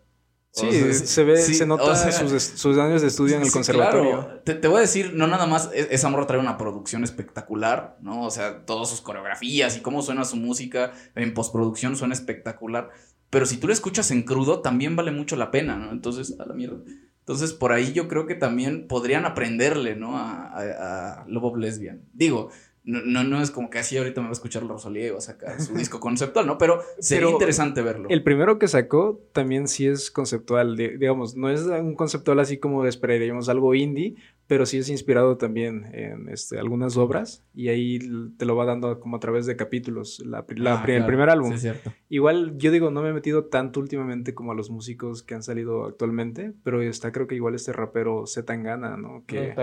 [0.53, 3.35] Sí, O sea, se ve, sí, se nota o sea, sus, sus años de estudio
[3.37, 4.11] en el Sí, conservatorio.
[4.25, 4.39] claro.
[4.43, 7.97] Te, te voy a decir, no nada más, e- esa morra trae una producción espectacular,
[8.01, 8.25] ¿no?
[8.25, 12.89] O sea, todas sus coreografías y cómo suena su música en postproducción suena espectacular.
[13.31, 15.91] Pero si tú la escuchas en crudo, también vale mucho la pena, ¿no?
[15.91, 16.77] Entonces, a la mierda.
[17.19, 20.17] Entonces, por ahí yo creo que también podrían aprenderle, ¿no?
[20.17, 22.01] A, a, a Love Lesbian.
[22.13, 22.49] Digo,
[22.83, 25.09] no, no, no es como que así ahorita me va a escuchar la Rosalía y
[25.11, 26.57] va a sacar su disco conceptual, ¿no?
[26.57, 28.09] Pero sería Pero interesante verlo.
[28.09, 32.57] El primero que sacó también sí es conceptual, di- digamos, no es un conceptual así
[32.57, 34.15] como esperaríamos algo indie,
[34.51, 37.99] pero sí es inspirado también en este, algunas obras y ahí
[38.37, 40.61] te lo va dando como a través de capítulos, la, Ah, pri-
[40.97, 41.47] el primer álbum.
[41.51, 41.93] Sí, es cierto.
[42.09, 45.41] Igual yo digo, no me he metido tanto últimamente como a los músicos que han
[45.43, 49.23] salido actualmente, pero está creo que igual este rapero Z Tangana, ¿no?
[49.25, 49.53] Que,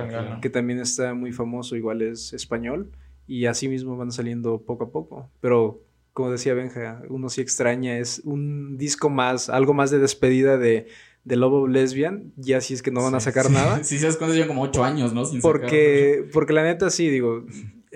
[0.40, 2.90] que también está muy famoso, igual es español,
[3.26, 5.30] y así mismo van saliendo poco a poco.
[5.42, 5.82] Pero
[6.14, 10.86] como decía Benja, uno sí extraña, es un disco más, algo más de despedida de,
[11.28, 13.52] de Lobo Lesbian, ya si es que no van a sacar sí.
[13.52, 13.78] nada.
[13.84, 15.24] Sí, sabes cuántos llevan como ocho años, ¿no?
[15.24, 17.44] Sin sacar- Porque, porque la neta sí, digo,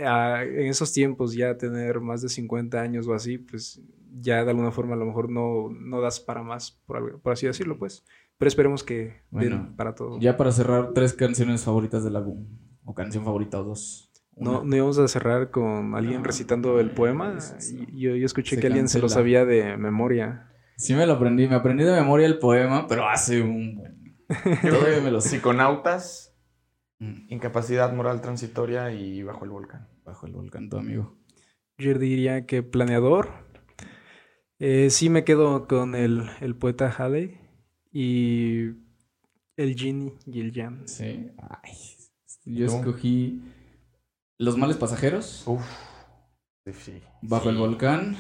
[0.05, 3.80] ah, en esos tiempos ya tener más de 50 años o así, pues
[4.20, 7.33] ya de alguna forma a lo mejor no, no das para más, por, algo- por
[7.33, 8.05] así decirlo, pues.
[8.39, 10.18] Pero esperemos que den Bueno, para todo.
[10.18, 12.47] Ya para cerrar, tres canciones favoritas del álbum.
[12.85, 14.11] O canción favorita o dos.
[14.37, 14.68] No, Una.
[14.68, 17.39] no íbamos a cerrar con alguien No, recitando el poema.
[17.91, 19.20] Y Yo, yo escuché que alguien se lo cancela.
[19.20, 20.49] sabía de memoria.
[20.76, 21.46] Sí me lo aprendí.
[21.48, 23.76] Me aprendí de memoria el poema, pero hace un...
[23.76, 24.16] buen-
[24.62, 25.30] Todavía me lo sé.
[25.30, 26.28] Psiconautas,
[26.98, 29.88] Mm, incapacidad moral transitoria y bajo el volcán.
[30.04, 31.18] Bajo el volcán, tu amigo.
[31.76, 33.28] Yo diría que planeador.
[34.60, 37.40] Eh, sí me quedo con el, el poeta Halley
[37.90, 38.66] y
[39.56, 40.86] el Genie y el Jan.
[40.86, 41.32] Sí.
[41.64, 41.72] Ay,
[42.44, 42.76] yo ¿Tú?
[42.76, 43.42] escogí
[44.38, 45.64] Los males pasajeros, Uf.
[46.66, 47.02] Sí, sí.
[47.22, 48.16] Bajo el volcán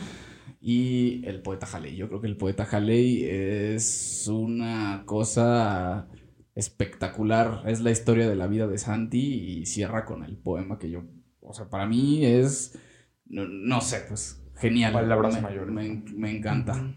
[0.60, 1.96] y el poeta Haley.
[1.96, 6.08] Yo creo que el poeta Haley es una cosa
[6.54, 7.62] espectacular.
[7.66, 9.20] Es la historia de la vida de Santi
[9.60, 11.04] y cierra con el poema que yo,
[11.40, 12.78] o sea, para mí es,
[13.26, 14.92] no, no sé, pues genial.
[14.92, 15.72] Palabras me, mayores.
[15.74, 16.94] me- me encanta.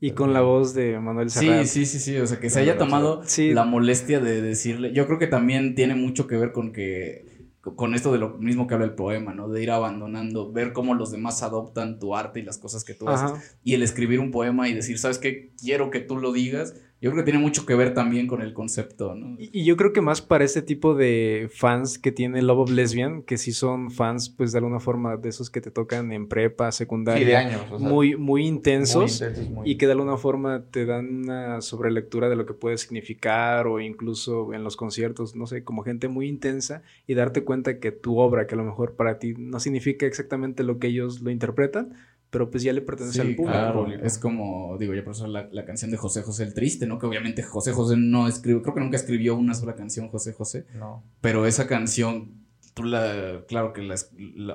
[0.00, 1.64] Y con la voz de Manuel Sí, Serrat.
[1.66, 3.52] sí, sí, sí, o sea, que se haya tomado Sí.
[3.52, 7.24] la molestia de decirle, yo creo que también tiene mucho que ver con que,
[7.62, 9.48] con esto de lo mismo que habla el poema, ¿no?
[9.48, 13.08] De ir abandonando, ver cómo los demás adoptan tu arte y las cosas que tú
[13.08, 15.52] haces, y el escribir un poema y decir, ¿sabes qué?
[15.60, 18.54] Quiero que tú lo digas, yo creo que tiene mucho que ver también con el
[18.54, 19.36] concepto, ¿no?
[19.38, 22.70] Y, y yo creo que más para este tipo de fans que tiene Love of
[22.70, 26.28] Lesbian, que sí son fans, pues de alguna forma de esos que te tocan en
[26.28, 27.20] prepa, secundaria.
[27.20, 27.62] Sí, de años.
[27.70, 29.20] o sea, muy, muy intensos.
[29.20, 32.54] muy intensos, muy- y que de alguna forma te dan una sobrelectura de lo que
[32.54, 37.42] puede significar o incluso en los conciertos, no sé, como gente muy intensa y darte
[37.42, 40.86] cuenta que tu obra, que a lo mejor para ti no significa exactamente lo que
[40.86, 41.94] ellos lo interpretan,
[42.32, 43.52] pero pues ya le pertenece al público.
[43.52, 46.86] claro, es como, digo, ya por eso la, la canción de José José el Triste,
[46.86, 46.98] ¿no?
[46.98, 50.66] Que obviamente José José no escribió, creo que nunca escribió una sola canción José José,
[50.74, 51.04] No.
[51.20, 52.42] pero esa canción
[52.74, 53.96] tú la, claro que la,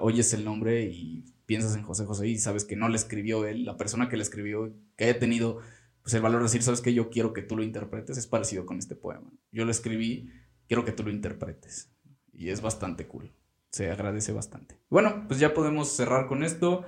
[0.01, 3.63] oyes el nombre y piensas en José José y sabes que no le escribió él,
[3.63, 5.59] la persona que le escribió, que haya tenido
[6.01, 8.65] pues el valor de decir, sabes que yo quiero que tú lo interpretes, es parecido
[8.65, 9.29] con este poema.
[9.51, 10.29] Yo lo escribí,
[10.67, 11.91] quiero que tú lo interpretes.
[12.33, 13.31] Y es bastante cool.
[13.71, 14.79] Se agradece bastante.
[14.89, 16.85] Bueno, pues ya podemos cerrar con esto.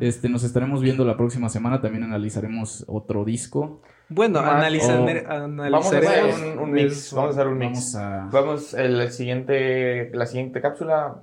[0.00, 1.80] Este, nos estaremos viendo la próxima semana.
[1.80, 3.82] También analizaremos otro disco.
[4.08, 7.12] Bueno, analizar, vamos a hacer un, mix.
[7.12, 7.94] Vamos a hacer un mix.
[8.30, 11.22] Vamos, el siguiente, la siguiente cápsula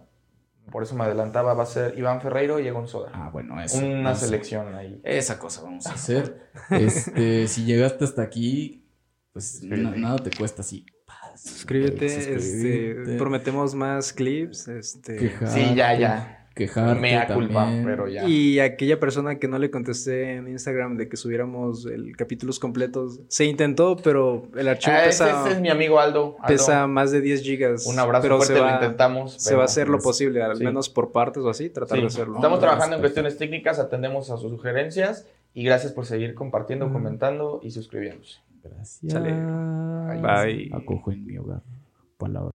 [0.72, 3.12] por eso me adelantaba, va a ser Iván Ferreiro y Egon Soda.
[3.14, 3.86] Ah, bueno, eso.
[3.86, 5.00] Una selección ahí.
[5.04, 6.50] Esa cosa vamos a hacer.
[6.72, 8.84] este, si llegaste hasta aquí,
[9.32, 10.64] pues nada te cuesta
[11.38, 12.06] Suscríbete,
[12.36, 15.34] este, prometemos más clips, este.
[15.48, 18.24] sí, ya, ya quejarte Mea culpa, pero ya.
[18.28, 23.20] Y aquella persona que no le contesté en Instagram de que subiéramos el capítulos completos,
[23.28, 25.42] se intentó, pero el archivo ah, pesa...
[25.42, 27.86] Ese, es mi amigo Aldo, Pesa más de 10 gigas.
[27.86, 29.34] Un abrazo pero fuerte, lo intentamos.
[29.34, 32.36] Se va a hacer lo posible, al menos por partes o así, tratar de hacerlo.
[32.36, 37.60] Estamos trabajando en cuestiones técnicas, atendemos a sus sugerencias y gracias por seguir compartiendo, comentando
[37.62, 38.40] y suscribiéndose.
[38.70, 39.14] Gracias.
[39.24, 40.22] Bye.
[40.22, 40.70] Bye.
[40.74, 41.62] Acojo en mi hogar.
[42.18, 42.55] Palabra.